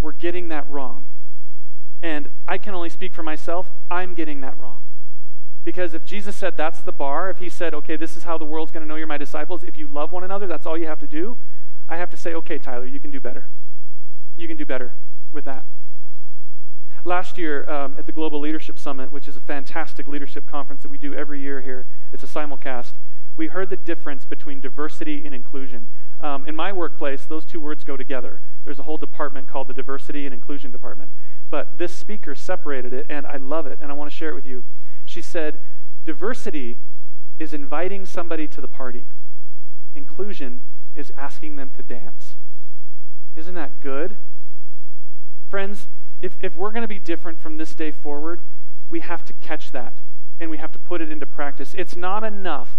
We're 0.00 0.12
getting 0.12 0.48
that 0.48 0.68
wrong. 0.68 1.06
And 2.02 2.30
I 2.46 2.58
can 2.58 2.74
only 2.74 2.90
speak 2.90 3.14
for 3.14 3.22
myself. 3.22 3.70
I'm 3.90 4.14
getting 4.14 4.40
that 4.42 4.58
wrong. 4.58 4.83
Because 5.64 5.94
if 5.94 6.04
Jesus 6.04 6.36
said 6.36 6.56
that's 6.56 6.82
the 6.82 6.92
bar, 6.92 7.30
if 7.30 7.38
he 7.38 7.48
said, 7.48 7.72
okay, 7.74 7.96
this 7.96 8.16
is 8.16 8.24
how 8.24 8.36
the 8.36 8.44
world's 8.44 8.70
going 8.70 8.82
to 8.82 8.86
know 8.86 8.96
you're 8.96 9.06
my 9.06 9.18
disciples, 9.18 9.64
if 9.64 9.78
you 9.78 9.86
love 9.86 10.12
one 10.12 10.22
another, 10.22 10.46
that's 10.46 10.66
all 10.66 10.76
you 10.76 10.86
have 10.86 11.00
to 11.00 11.06
do, 11.06 11.38
I 11.88 11.96
have 11.96 12.10
to 12.10 12.16
say, 12.16 12.34
okay, 12.34 12.58
Tyler, 12.58 12.86
you 12.86 13.00
can 13.00 13.10
do 13.10 13.20
better. 13.20 13.48
You 14.36 14.46
can 14.46 14.56
do 14.56 14.66
better 14.66 14.94
with 15.32 15.46
that. 15.46 15.64
Last 17.06 17.36
year 17.36 17.68
um, 17.68 17.96
at 17.98 18.06
the 18.06 18.12
Global 18.12 18.40
Leadership 18.40 18.78
Summit, 18.78 19.12
which 19.12 19.28
is 19.28 19.36
a 19.36 19.40
fantastic 19.40 20.06
leadership 20.06 20.46
conference 20.46 20.82
that 20.82 20.88
we 20.88 20.98
do 20.98 21.14
every 21.14 21.40
year 21.40 21.60
here, 21.60 21.86
it's 22.12 22.22
a 22.22 22.26
simulcast, 22.26 22.92
we 23.36 23.48
heard 23.48 23.68
the 23.68 23.76
difference 23.76 24.24
between 24.24 24.60
diversity 24.60 25.24
and 25.24 25.34
inclusion. 25.34 25.88
Um, 26.20 26.46
in 26.46 26.54
my 26.54 26.72
workplace, 26.72 27.26
those 27.26 27.44
two 27.44 27.60
words 27.60 27.84
go 27.84 27.96
together. 27.96 28.40
There's 28.64 28.78
a 28.78 28.84
whole 28.84 28.96
department 28.96 29.48
called 29.48 29.68
the 29.68 29.74
Diversity 29.74 30.24
and 30.24 30.32
Inclusion 30.32 30.70
Department. 30.70 31.10
But 31.50 31.76
this 31.78 31.92
speaker 31.92 32.34
separated 32.34 32.92
it, 32.92 33.06
and 33.08 33.26
I 33.26 33.36
love 33.36 33.66
it, 33.66 33.78
and 33.80 33.90
I 33.90 33.94
want 33.94 34.10
to 34.10 34.16
share 34.16 34.30
it 34.30 34.34
with 34.34 34.46
you. 34.46 34.64
She 35.14 35.22
said, 35.22 35.60
Diversity 36.04 36.80
is 37.38 37.54
inviting 37.54 38.04
somebody 38.04 38.48
to 38.48 38.60
the 38.60 38.66
party, 38.66 39.04
inclusion 39.94 40.62
is 40.96 41.12
asking 41.16 41.54
them 41.54 41.70
to 41.76 41.84
dance. 41.84 42.34
Isn't 43.36 43.54
that 43.54 43.80
good? 43.80 44.16
Friends, 45.48 45.86
if, 46.20 46.36
if 46.40 46.56
we're 46.56 46.72
going 46.72 46.82
to 46.82 46.88
be 46.88 46.98
different 46.98 47.38
from 47.38 47.58
this 47.58 47.76
day 47.76 47.92
forward, 47.92 48.40
we 48.90 49.00
have 49.00 49.24
to 49.26 49.32
catch 49.34 49.70
that 49.70 49.98
and 50.40 50.50
we 50.50 50.56
have 50.56 50.72
to 50.72 50.80
put 50.80 51.00
it 51.00 51.12
into 51.12 51.26
practice. 51.26 51.76
It's 51.78 51.94
not 51.94 52.24
enough 52.24 52.78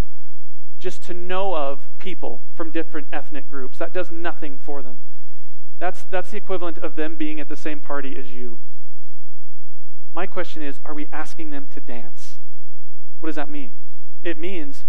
just 0.77 1.03
to 1.03 1.13
know 1.13 1.55
of 1.55 1.87
people 1.99 2.41
from 2.53 2.69
different 2.69 3.07
ethnic 3.13 3.49
groups. 3.49 3.77
That 3.77 3.93
does 3.93 4.11
nothing 4.11 4.59
for 4.59 4.83
them. 4.83 4.99
That's, 5.79 6.03
that's 6.03 6.31
the 6.31 6.37
equivalent 6.37 6.79
of 6.79 6.95
them 6.95 7.15
being 7.15 7.39
at 7.39 7.47
the 7.47 7.55
same 7.55 7.79
party 7.79 8.17
as 8.19 8.33
you. 8.33 8.59
My 10.15 10.25
question 10.25 10.63
is 10.63 10.79
are 10.85 10.93
we 10.93 11.07
asking 11.11 11.49
them 11.49 11.67
to 11.73 11.81
dance? 11.81 12.24
What 13.19 13.27
does 13.27 13.35
that 13.35 13.49
mean? 13.49 13.71
It 14.23 14.37
means 14.37 14.85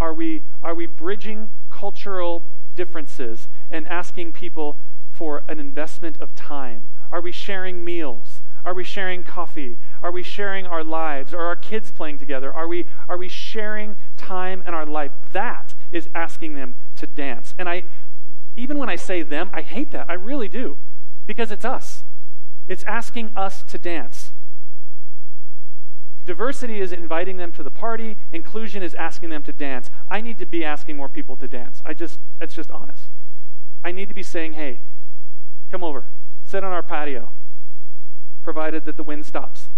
are 0.00 0.14
we, 0.14 0.44
are 0.62 0.74
we 0.74 0.86
bridging 0.86 1.50
cultural 1.70 2.44
differences 2.74 3.48
and 3.70 3.86
asking 3.88 4.32
people 4.32 4.78
for 5.10 5.42
an 5.48 5.58
investment 5.58 6.20
of 6.20 6.34
time? 6.34 6.88
Are 7.10 7.20
we 7.20 7.32
sharing 7.32 7.84
meals? 7.84 8.42
Are 8.64 8.74
we 8.74 8.84
sharing 8.84 9.24
coffee? 9.24 9.78
Are 10.02 10.12
we 10.12 10.22
sharing 10.22 10.66
our 10.66 10.84
lives? 10.84 11.32
Are 11.32 11.46
our 11.46 11.56
kids 11.56 11.90
playing 11.90 12.18
together? 12.18 12.52
Are 12.52 12.68
we, 12.68 12.86
are 13.08 13.16
we 13.16 13.28
sharing 13.28 13.96
time 14.16 14.62
and 14.66 14.74
our 14.74 14.86
life? 14.86 15.12
That 15.32 15.74
is 15.90 16.08
asking 16.14 16.54
them 16.54 16.74
to 16.96 17.06
dance. 17.06 17.54
And 17.58 17.68
I, 17.68 17.84
even 18.56 18.78
when 18.78 18.88
I 18.88 18.96
say 18.96 19.22
them, 19.22 19.50
I 19.52 19.62
hate 19.62 19.90
that. 19.92 20.06
I 20.08 20.14
really 20.14 20.48
do. 20.48 20.76
Because 21.26 21.50
it's 21.50 21.64
us. 21.64 22.04
It's 22.68 22.84
asking 22.84 23.32
us 23.34 23.62
to 23.64 23.78
dance. 23.78 24.27
Diversity 26.28 26.82
is 26.82 26.92
inviting 26.92 27.38
them 27.38 27.52
to 27.52 27.62
the 27.62 27.70
party. 27.70 28.14
Inclusion 28.32 28.82
is 28.82 28.94
asking 28.94 29.30
them 29.30 29.42
to 29.44 29.52
dance. 29.52 29.88
I 30.10 30.20
need 30.20 30.36
to 30.36 30.44
be 30.44 30.62
asking 30.62 30.94
more 30.94 31.08
people 31.08 31.36
to 31.36 31.48
dance. 31.48 31.80
I 31.86 31.94
just, 31.94 32.20
it's 32.38 32.54
just 32.54 32.70
honest. 32.70 33.04
I 33.82 33.92
need 33.92 34.08
to 34.08 34.14
be 34.14 34.22
saying, 34.22 34.52
hey, 34.52 34.82
come 35.70 35.82
over, 35.82 36.04
sit 36.44 36.62
on 36.62 36.70
our 36.70 36.82
patio 36.82 37.30
provided 38.42 38.84
that 38.84 38.98
the 38.98 39.02
wind 39.02 39.24
stops. 39.24 39.70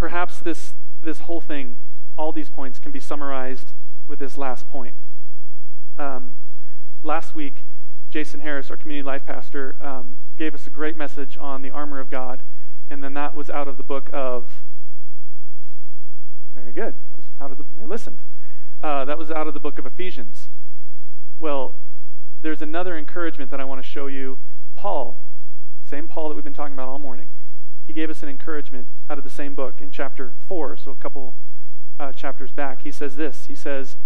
Perhaps 0.00 0.40
this, 0.40 0.74
this 1.00 1.20
whole 1.20 1.40
thing, 1.40 1.76
all 2.18 2.32
these 2.32 2.50
points, 2.50 2.80
can 2.80 2.90
be 2.90 2.98
summarized 2.98 3.72
with 4.08 4.18
this 4.18 4.36
last 4.36 4.68
point. 4.68 4.96
Um, 5.96 6.38
last 7.04 7.36
week, 7.36 7.62
Jason 8.08 8.40
Harris, 8.40 8.68
our 8.68 8.76
community 8.76 9.06
life 9.06 9.24
pastor, 9.26 9.76
um, 9.80 10.16
gave 10.36 10.56
us 10.56 10.66
a 10.66 10.70
great 10.70 10.96
message 10.96 11.38
on 11.40 11.62
the 11.62 11.70
armor 11.70 12.00
of 12.00 12.10
God, 12.10 12.42
and 12.90 13.02
then 13.02 13.14
that 13.14 13.34
was 13.34 13.48
out 13.48 13.68
of 13.68 13.76
the 13.76 13.82
book 13.82 14.10
of. 14.12 14.62
Very 16.52 16.72
good. 16.72 16.94
That 17.10 17.16
was 17.16 17.26
out 17.40 17.50
of 17.52 17.58
the. 17.58 17.64
I 17.80 17.84
listened. 17.84 18.18
Uh, 18.82 19.04
that 19.04 19.18
was 19.18 19.30
out 19.30 19.46
of 19.46 19.54
the 19.54 19.60
book 19.60 19.78
of 19.78 19.86
Ephesians. 19.86 20.48
Well, 21.38 21.74
there's 22.42 22.62
another 22.62 22.96
encouragement 22.98 23.50
that 23.50 23.60
I 23.60 23.64
want 23.64 23.82
to 23.82 23.88
show 23.88 24.06
you 24.06 24.38
Paul, 24.74 25.22
same 25.84 26.08
Paul 26.08 26.28
that 26.28 26.34
we've 26.34 26.44
been 26.44 26.54
talking 26.54 26.74
about 26.74 26.88
all 26.88 26.98
morning, 26.98 27.28
he 27.86 27.92
gave 27.92 28.08
us 28.08 28.22
an 28.22 28.28
encouragement 28.28 28.86
out 29.10 29.18
of 29.18 29.24
the 29.24 29.30
same 29.30 29.56
book 29.56 29.80
in 29.80 29.90
chapter 29.90 30.34
4, 30.46 30.76
so 30.76 30.92
a 30.92 30.94
couple 30.94 31.34
uh, 31.98 32.12
chapters 32.12 32.52
back. 32.52 32.82
He 32.82 32.92
says 32.92 33.16
this 33.16 33.46
He 33.46 33.54
says, 33.56 33.96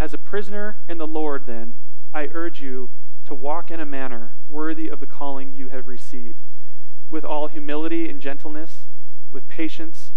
As 0.00 0.14
a 0.14 0.18
prisoner 0.18 0.78
in 0.88 0.96
the 0.96 1.06
Lord, 1.06 1.44
then, 1.44 1.74
I 2.14 2.30
urge 2.32 2.62
you 2.62 2.88
to 3.26 3.34
walk 3.34 3.70
in 3.70 3.80
a 3.80 3.84
manner 3.84 4.34
worthy 4.48 4.88
of 4.88 5.00
the 5.00 5.06
calling 5.06 5.52
you 5.52 5.68
have 5.68 5.86
received, 5.86 6.46
with 7.12 7.24
all 7.24 7.46
humility 7.48 8.08
and 8.08 8.20
gentleness, 8.20 8.86
with 9.30 9.46
patience, 9.46 10.12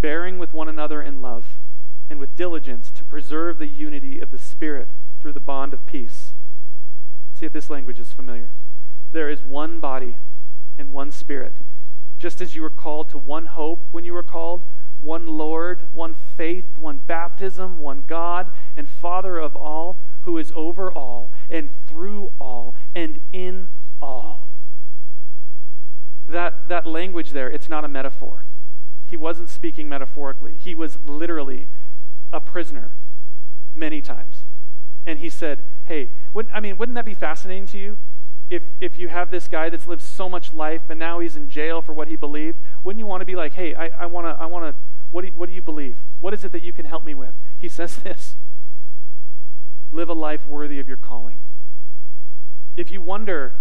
bearing 0.00 0.38
with 0.38 0.54
one 0.54 0.68
another 0.68 1.02
in 1.02 1.20
love, 1.20 1.58
and 2.08 2.20
with 2.20 2.36
diligence 2.36 2.90
to 2.92 3.04
preserve 3.04 3.58
the 3.58 3.66
unity 3.66 4.20
of 4.20 4.30
the 4.30 4.38
Spirit 4.38 4.88
through 5.20 5.32
the 5.32 5.40
bond 5.40 5.74
of 5.74 5.84
peace. 5.84 6.32
See 7.34 7.44
if 7.44 7.52
this 7.52 7.68
language 7.68 7.98
is 7.98 8.12
familiar. 8.12 8.52
There 9.10 9.28
is 9.28 9.42
one 9.42 9.80
body 9.80 10.16
and 10.78 10.92
one 10.92 11.10
spirit. 11.10 11.56
Just 12.18 12.40
as 12.40 12.54
you 12.54 12.62
were 12.62 12.70
called 12.70 13.08
to 13.10 13.18
one 13.18 13.46
hope 13.46 13.86
when 13.90 14.04
you 14.04 14.12
were 14.12 14.22
called, 14.22 14.64
one 15.00 15.26
Lord, 15.26 15.88
one 15.92 16.14
faith, 16.36 16.78
one 16.78 16.98
baptism, 16.98 17.78
one 17.78 18.04
God 18.06 18.50
and 18.76 18.88
Father 18.88 19.38
of 19.38 19.56
all, 19.56 19.98
who 20.22 20.38
is 20.38 20.52
over 20.54 20.92
all 20.92 21.32
and 21.48 21.70
through 21.86 22.32
all 22.40 22.47
language 26.98 27.30
there, 27.30 27.48
it's 27.48 27.68
not 27.68 27.84
a 27.84 27.88
metaphor. 27.88 28.44
He 29.06 29.16
wasn't 29.16 29.48
speaking 29.48 29.88
metaphorically, 29.88 30.54
he 30.54 30.74
was 30.74 30.98
literally 31.04 31.68
a 32.32 32.40
prisoner 32.40 32.90
many 33.74 34.02
times. 34.02 34.44
And 35.06 35.20
he 35.20 35.30
said, 35.30 35.62
Hey, 35.84 36.10
wouldn't, 36.34 36.54
I 36.54 36.60
mean, 36.60 36.76
wouldn't 36.76 36.96
that 36.96 37.04
be 37.04 37.14
fascinating 37.14 37.66
to 37.68 37.78
you? 37.78 37.98
If, 38.50 38.62
if 38.80 38.98
you 38.98 39.08
have 39.08 39.30
this 39.30 39.46
guy 39.46 39.68
that's 39.68 39.86
lived 39.86 40.02
so 40.02 40.28
much 40.28 40.52
life 40.52 40.82
and 40.88 40.98
now 40.98 41.20
he's 41.20 41.36
in 41.36 41.48
jail 41.48 41.80
for 41.80 41.92
what 41.92 42.08
he 42.08 42.16
believed, 42.16 42.58
wouldn't 42.82 42.98
you 42.98 43.06
want 43.06 43.20
to 43.20 43.26
be 43.26 43.36
like, 43.36 43.54
hey, 43.54 43.74
I, 43.74 43.88
I 43.88 44.06
want 44.06 44.26
to, 44.26 44.42
I 44.42 44.46
wanna, 44.46 44.74
what, 45.10 45.24
do 45.24 45.30
what 45.36 45.48
do 45.48 45.54
you 45.54 45.62
believe? 45.62 45.98
What 46.18 46.34
is 46.34 46.44
it 46.44 46.52
that 46.52 46.62
you 46.62 46.72
can 46.72 46.86
help 46.86 47.04
me 47.04 47.14
with? 47.14 47.34
He 47.58 47.68
says 47.78 47.96
this 47.96 48.36
live 49.92 50.08
a 50.08 50.14
life 50.14 50.46
worthy 50.46 50.80
of 50.80 50.88
your 50.88 50.98
calling. 50.98 51.38
If 52.76 52.90
you 52.90 53.00
wonder 53.00 53.54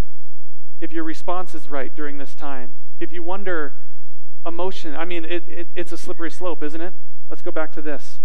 if 0.81 0.91
your 0.91 1.03
response 1.03 1.55
is 1.55 1.69
right 1.69 1.95
during 1.95 2.17
this 2.17 2.35
time, 2.35 2.73
if 2.99 3.11
you 3.11 3.23
wonder 3.23 3.73
emotion, 4.45 4.95
I 4.95 5.05
mean, 5.05 5.25
it, 5.25 5.47
it, 5.47 5.67
it's 5.75 5.91
a 5.91 5.97
slippery 5.97 6.31
slope, 6.31 6.63
isn't 6.63 6.81
it? 6.81 6.93
Let's 7.29 7.41
go 7.41 7.51
back 7.51 7.71
to 7.73 7.81
this. 7.81 8.19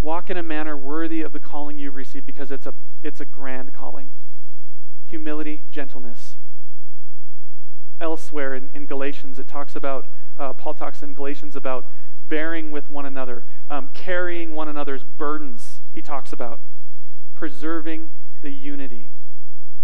Walk 0.00 0.30
in 0.30 0.36
a 0.36 0.42
manner 0.42 0.76
worthy 0.76 1.22
of 1.22 1.32
the 1.32 1.40
calling 1.40 1.78
you've 1.78 1.94
received 1.94 2.26
because 2.26 2.50
it's 2.50 2.66
a, 2.66 2.74
it's 3.02 3.20
a 3.20 3.24
grand 3.24 3.72
calling. 3.72 4.10
Humility, 5.08 5.62
gentleness. 5.70 6.36
elsewhere 8.00 8.54
in, 8.54 8.70
in 8.74 8.86
Galatians, 8.86 9.38
it 9.38 9.48
talks 9.48 9.74
about, 9.76 10.08
uh, 10.36 10.52
Paul 10.52 10.74
talks 10.74 11.02
in 11.02 11.14
Galatians 11.14 11.56
about 11.56 11.86
bearing 12.28 12.70
with 12.70 12.90
one 12.90 13.06
another, 13.06 13.44
um, 13.70 13.90
carrying 13.94 14.54
one 14.54 14.68
another's 14.68 15.02
burdens, 15.02 15.80
he 15.92 16.02
talks 16.02 16.32
about, 16.32 16.60
preserving 17.34 18.10
the 18.42 18.50
unity. 18.50 19.10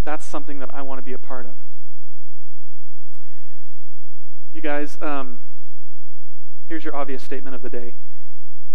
That's 0.04 0.24
something 0.24 0.58
that 0.58 0.70
I 0.72 0.82
want 0.82 0.98
to 0.98 1.02
be 1.02 1.12
a 1.12 1.18
part 1.18 1.46
of. 1.46 1.54
You 4.54 4.60
guys, 4.60 4.96
um, 5.02 5.40
here's 6.68 6.84
your 6.84 6.94
obvious 6.94 7.24
statement 7.24 7.56
of 7.56 7.62
the 7.62 7.68
day 7.68 7.96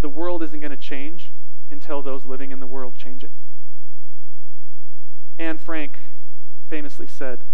the 0.01 0.09
world 0.09 0.43
isn't 0.43 0.59
going 0.59 0.71
to 0.71 0.77
change 0.77 1.31
until 1.71 2.01
those 2.01 2.25
living 2.25 2.51
in 2.51 2.59
the 2.59 2.67
world 2.67 2.95
change 2.95 3.23
it. 3.23 3.31
Anne 5.37 5.57
Frank 5.57 5.99
famously 6.67 7.07
said, 7.07 7.45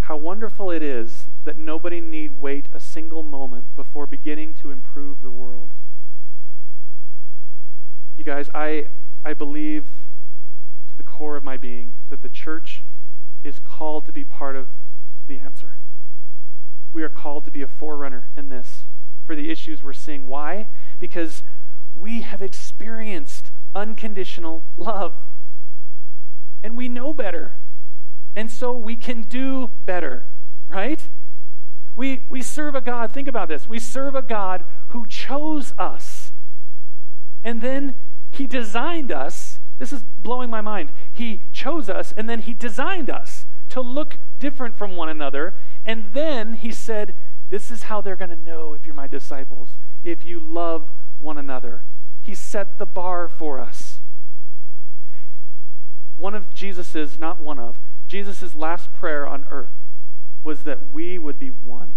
How 0.00 0.18
wonderful 0.18 0.70
it 0.70 0.82
is 0.82 1.26
that 1.44 1.56
nobody 1.56 2.02
need 2.02 2.38
wait 2.38 2.68
a 2.74 2.80
single 2.80 3.22
moment 3.22 3.74
before 3.74 4.06
beginning 4.06 4.52
to 4.54 4.70
improve 4.70 5.22
the 5.22 5.30
world. 5.30 5.70
You 8.18 8.24
guys, 8.24 8.50
I, 8.54 8.88
I 9.24 9.32
believe 9.32 9.86
to 10.90 10.96
the 10.98 11.02
core 11.02 11.36
of 11.36 11.44
my 11.44 11.56
being 11.56 11.94
that 12.10 12.20
the 12.20 12.28
church 12.28 12.82
is 13.42 13.58
called 13.58 14.04
to 14.04 14.12
be 14.12 14.24
part 14.24 14.56
of 14.56 14.68
the 15.26 15.38
answer. 15.38 15.78
We 16.92 17.02
are 17.02 17.08
called 17.08 17.44
to 17.46 17.50
be 17.50 17.62
a 17.62 17.68
forerunner 17.68 18.28
in 18.36 18.48
this 18.48 18.84
for 19.24 19.34
the 19.34 19.50
issues 19.50 19.82
we're 19.82 19.92
seeing. 19.92 20.26
Why? 20.26 20.68
Because 20.98 21.42
we 21.94 22.22
have 22.22 22.42
experienced 22.42 23.50
unconditional 23.74 24.64
love. 24.76 25.14
And 26.62 26.76
we 26.76 26.88
know 26.88 27.12
better. 27.12 27.56
And 28.34 28.50
so 28.50 28.72
we 28.72 28.96
can 28.96 29.22
do 29.22 29.70
better, 29.84 30.26
right? 30.68 31.08
We, 31.94 32.22
we 32.28 32.42
serve 32.42 32.74
a 32.74 32.80
God, 32.80 33.12
think 33.12 33.28
about 33.28 33.48
this. 33.48 33.68
We 33.68 33.78
serve 33.78 34.14
a 34.14 34.22
God 34.22 34.64
who 34.88 35.06
chose 35.06 35.74
us. 35.76 36.32
And 37.44 37.60
then 37.60 37.94
he 38.30 38.46
designed 38.46 39.12
us. 39.12 39.60
This 39.78 39.92
is 39.92 40.02
blowing 40.02 40.48
my 40.48 40.60
mind. 40.60 40.92
He 41.12 41.42
chose 41.52 41.90
us 41.90 42.12
and 42.16 42.28
then 42.28 42.40
he 42.42 42.54
designed 42.54 43.10
us 43.10 43.46
to 43.70 43.80
look 43.80 44.18
different 44.38 44.76
from 44.76 44.96
one 44.96 45.08
another. 45.08 45.54
And 45.84 46.06
then 46.12 46.54
he 46.54 46.70
said, 46.70 47.14
This 47.50 47.70
is 47.70 47.84
how 47.84 48.00
they're 48.00 48.16
going 48.16 48.30
to 48.30 48.36
know 48.36 48.74
if 48.74 48.86
you're 48.86 48.94
my 48.94 49.06
disciples, 49.06 49.76
if 50.04 50.24
you 50.24 50.38
love 50.38 50.90
one 51.18 51.38
another. 51.38 51.84
He 52.22 52.34
set 52.34 52.78
the 52.78 52.86
bar 52.86 53.28
for 53.28 53.58
us. 53.58 54.00
One 56.16 56.34
of 56.34 56.54
Jesus's, 56.54 57.18
not 57.18 57.40
one 57.40 57.58
of, 57.58 57.80
Jesus's 58.06 58.54
last 58.54 58.92
prayer 58.92 59.26
on 59.26 59.44
earth 59.50 59.72
was 60.44 60.62
that 60.64 60.92
we 60.92 61.18
would 61.18 61.38
be 61.38 61.48
one. 61.48 61.94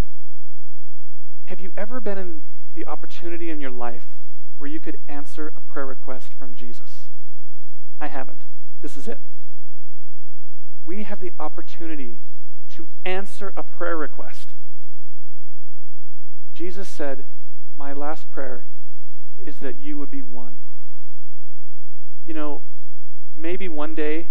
Have 1.46 1.60
you 1.60 1.72
ever 1.78 2.00
been 2.00 2.18
in 2.18 2.42
the 2.74 2.88
opportunity 2.88 3.50
in 3.50 3.62
your 3.62 3.72
life 3.72 4.08
where 4.58 4.70
you 4.70 4.80
could 4.80 4.98
answer 5.08 5.54
a 5.56 5.62
prayer 5.62 5.86
request 5.86 6.34
from 6.34 6.56
Jesus? 6.56 7.10
I 8.02 8.08
haven't. 8.08 8.42
This 8.82 8.98
is 8.98 9.08
it. 9.08 9.22
We 10.86 11.04
have 11.04 11.20
the 11.20 11.34
opportunity 11.40 12.20
to 12.76 12.88
answer 13.06 13.54
a 13.56 13.64
prayer 13.64 13.98
request. 13.98 14.50
Jesus 16.54 16.90
said, 16.90 17.26
My 17.78 17.94
last 17.94 18.30
prayer 18.30 18.66
is 19.46 19.60
that 19.60 19.80
you 19.80 19.98
would 19.98 20.12
be 20.12 20.22
one. 20.22 20.58
You 22.26 22.34
know, 22.34 22.62
maybe 23.36 23.70
one 23.70 23.96
day 23.96 24.28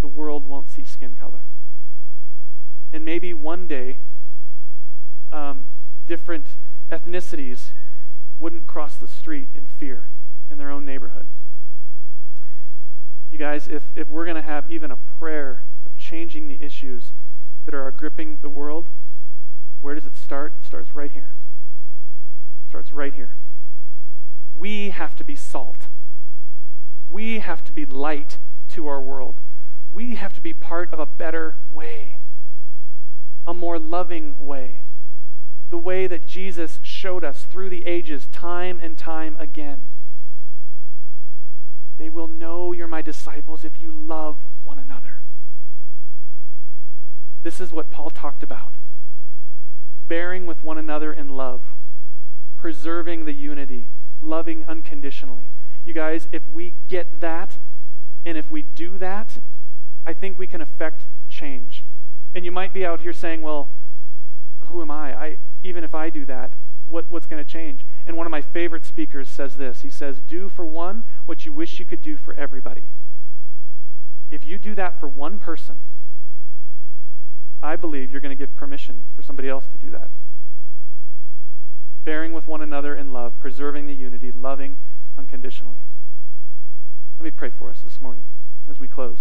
the 0.00 0.06
world 0.06 0.46
won't 0.46 0.70
see 0.70 0.84
skin 0.84 1.14
color. 1.14 1.42
And 2.92 3.04
maybe 3.04 3.34
one 3.34 3.66
day 3.66 3.98
um, 5.30 5.66
different 6.06 6.46
ethnicities 6.90 7.72
wouldn't 8.38 8.66
cross 8.66 8.96
the 8.96 9.08
street 9.08 9.48
in 9.54 9.66
fear 9.66 10.08
in 10.50 10.56
their 10.56 10.70
own 10.70 10.84
neighborhood. 10.86 11.26
You 13.30 13.38
guys, 13.38 13.68
if, 13.68 13.90
if 13.94 14.08
we're 14.08 14.24
going 14.24 14.36
to 14.36 14.42
have 14.42 14.70
even 14.70 14.90
a 14.90 14.96
prayer 14.96 15.64
of 15.84 15.96
changing 15.98 16.48
the 16.48 16.62
issues 16.62 17.12
that 17.64 17.74
are 17.74 17.90
gripping 17.90 18.38
the 18.42 18.50
world, 18.50 18.88
where 19.80 19.94
does 19.94 20.06
it 20.06 20.16
start? 20.16 20.54
It 20.60 20.66
starts 20.66 20.94
right 20.94 21.12
here. 21.12 21.32
It 22.64 22.70
starts 22.70 22.92
right 22.92 23.14
here. 23.14 23.36
We 24.56 24.90
have 24.90 25.14
to 25.16 25.24
be 25.24 25.36
salt. 25.36 25.88
We 27.08 27.40
have 27.40 27.64
to 27.64 27.72
be 27.72 27.84
light 27.84 28.38
to 28.68 28.86
our 28.86 29.00
world. 29.00 29.40
We 29.90 30.14
have 30.16 30.32
to 30.34 30.40
be 30.40 30.52
part 30.52 30.92
of 30.92 30.98
a 30.98 31.06
better 31.06 31.58
way, 31.72 32.18
a 33.46 33.54
more 33.54 33.78
loving 33.78 34.36
way, 34.38 34.82
the 35.70 35.76
way 35.76 36.06
that 36.06 36.26
Jesus 36.26 36.80
showed 36.82 37.24
us 37.24 37.44
through 37.44 37.70
the 37.70 37.86
ages, 37.86 38.26
time 38.26 38.80
and 38.82 38.96
time 38.98 39.36
again. 39.38 39.82
They 41.96 42.08
will 42.08 42.28
know 42.28 42.72
you're 42.72 42.88
my 42.88 43.02
disciples 43.02 43.64
if 43.64 43.80
you 43.80 43.92
love 43.92 44.46
one 44.64 44.78
another. 44.78 45.23
This 47.44 47.60
is 47.60 47.70
what 47.70 47.90
Paul 47.90 48.10
talked 48.10 48.42
about 48.42 48.74
bearing 50.08 50.46
with 50.46 50.62
one 50.62 50.76
another 50.76 51.12
in 51.12 51.28
love, 51.30 51.62
preserving 52.58 53.24
the 53.24 53.32
unity 53.32 53.88
loving 54.20 54.64
unconditionally. 54.66 55.50
You 55.84 55.92
guys, 55.92 56.28
if 56.32 56.48
we 56.48 56.74
get 56.88 57.20
that 57.20 57.58
and 58.24 58.36
if 58.38 58.50
we 58.50 58.62
do 58.62 58.98
that, 58.98 59.38
I 60.06 60.14
think 60.14 60.38
we 60.38 60.46
can 60.46 60.60
affect 60.60 61.06
change. 61.28 61.84
And 62.34 62.44
you 62.44 62.50
might 62.50 62.72
be 62.72 62.84
out 62.84 63.00
here 63.00 63.12
saying, 63.12 63.42
well, 63.42 63.70
who 64.60 64.80
am 64.80 64.90
I? 64.90 65.14
I 65.14 65.36
even 65.62 65.84
if 65.84 65.94
I 65.94 66.10
do 66.10 66.24
that, 66.26 66.54
what, 66.86 67.10
what's 67.10 67.26
going 67.26 67.42
to 67.42 67.50
change? 67.50 67.86
And 68.06 68.16
one 68.16 68.26
of 68.26 68.30
my 68.30 68.42
favorite 68.42 68.84
speakers 68.84 69.28
says 69.28 69.56
this. 69.56 69.80
He 69.80 69.90
says, 69.90 70.20
Do 70.20 70.48
for 70.48 70.66
one 70.66 71.04
what 71.24 71.46
you 71.46 71.52
wish 71.52 71.78
you 71.78 71.84
could 71.84 72.02
do 72.02 72.16
for 72.16 72.34
everybody. 72.34 72.88
If 74.30 74.44
you 74.44 74.58
do 74.58 74.74
that 74.74 75.00
for 75.00 75.08
one 75.08 75.38
person, 75.38 75.80
I 77.62 77.76
believe 77.76 78.10
you're 78.10 78.20
going 78.20 78.36
to 78.36 78.38
give 78.38 78.54
permission 78.54 79.04
for 79.16 79.22
somebody 79.22 79.48
else 79.48 79.66
to 79.72 79.78
do 79.78 79.90
that 79.90 80.10
bearing 82.04 82.32
with 82.32 82.46
one 82.46 82.60
another 82.60 82.94
in 82.94 83.12
love, 83.12 83.38
preserving 83.40 83.86
the 83.86 83.94
unity, 83.94 84.30
loving 84.30 84.76
unconditionally. 85.16 85.78
Let 87.18 87.24
me 87.24 87.30
pray 87.30 87.50
for 87.50 87.70
us 87.70 87.80
this 87.80 88.00
morning 88.00 88.24
as 88.68 88.78
we 88.78 88.88
close. 88.88 89.20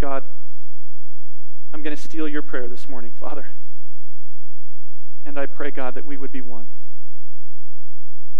God, 0.00 0.24
I'm 1.72 1.82
going 1.82 1.94
to 1.94 2.02
steal 2.02 2.26
your 2.26 2.42
prayer 2.42 2.68
this 2.68 2.88
morning, 2.88 3.12
Father. 3.12 3.46
And 5.24 5.38
I 5.38 5.46
pray, 5.46 5.70
God, 5.70 5.94
that 5.94 6.04
we 6.04 6.16
would 6.16 6.32
be 6.32 6.40
one. 6.40 6.66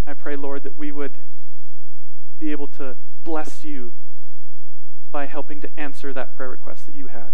I 0.05 0.15
pray, 0.15 0.35
Lord, 0.35 0.65
that 0.65 0.77
we 0.77 0.91
would 0.91 1.17
be 2.41 2.51
able 2.51 2.67
to 2.69 2.97
bless 3.23 3.65
you 3.65 3.93
by 5.13 5.27
helping 5.27 5.61
to 5.61 5.71
answer 5.77 6.13
that 6.13 6.35
prayer 6.35 6.49
request 6.49 6.87
that 6.87 6.97
you 6.97 7.07
had 7.07 7.33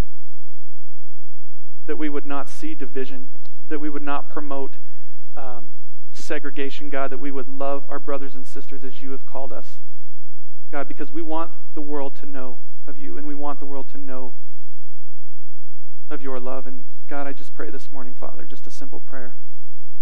that 1.89 1.97
we 1.97 2.11
would 2.11 2.27
not 2.27 2.51
see 2.51 2.75
division, 2.75 3.31
that 3.69 3.81
we 3.81 3.89
would 3.89 4.03
not 4.03 4.29
promote 4.29 4.77
um, 5.35 5.71
segregation, 6.13 6.91
God, 6.91 7.11
that 7.11 7.19
we 7.19 7.31
would 7.31 7.49
love 7.49 7.87
our 7.89 7.99
brothers 7.99 8.35
and 8.35 8.47
sisters 8.47 8.85
as 8.85 9.01
you 9.01 9.11
have 9.13 9.25
called 9.25 9.55
us, 9.55 9.81
God, 10.71 10.87
because 10.87 11.11
we 11.11 11.23
want 11.23 11.55
the 11.75 11.81
world 11.81 12.15
to 12.17 12.27
know 12.27 12.59
of 12.87 12.99
you 12.99 13.17
and 13.17 13.27
we 13.27 13.35
want 13.35 13.59
the 13.59 13.65
world 13.65 13.89
to 13.89 13.99
know 13.99 14.35
of 16.11 16.21
your 16.21 16.39
love. 16.39 16.67
And 16.67 16.85
God, 17.09 17.27
I 17.27 17.33
just 17.33 17.55
pray 17.55 17.71
this 17.71 17.91
morning, 17.91 18.15
Father, 18.15 18.45
just 18.45 18.67
a 18.67 18.71
simple 18.71 19.01
prayer, 19.01 19.37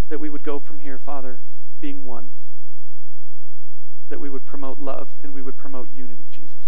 that 0.09 0.19
we 0.19 0.29
would 0.29 0.43
go 0.43 0.59
from 0.59 0.81
here, 0.81 0.99
Father, 0.99 1.41
being 1.81 2.05
one, 2.05 2.33
that 4.09 4.19
we 4.19 4.29
would 4.29 4.45
promote 4.45 4.81
love 4.81 5.11
and 5.23 5.33
we 5.33 5.41
would 5.41 5.57
promote 5.57 5.89
unity, 5.95 6.25
Jesus. 6.33 6.66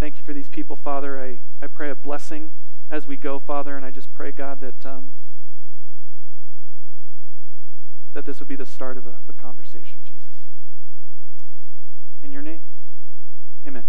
Thank 0.00 0.16
you 0.16 0.22
for 0.22 0.32
these 0.32 0.48
people, 0.48 0.76
Father. 0.76 1.18
I, 1.18 1.40
I 1.64 1.66
pray 1.66 1.90
a 1.90 1.94
blessing 1.94 2.52
as 2.90 3.06
we 3.06 3.16
go, 3.16 3.38
Father, 3.38 3.76
and 3.76 3.84
I 3.84 3.90
just 3.90 4.12
pray, 4.14 4.32
God, 4.32 4.60
that 4.60 4.84
um, 4.86 5.14
that 8.12 8.24
this 8.24 8.38
would 8.38 8.48
be 8.48 8.56
the 8.56 8.66
start 8.66 8.96
of 8.96 9.06
a, 9.06 9.20
a 9.28 9.32
conversation, 9.32 10.00
Jesus. 10.04 10.22
In 12.22 12.32
your 12.32 12.42
name, 12.42 12.62
amen. 13.66 13.84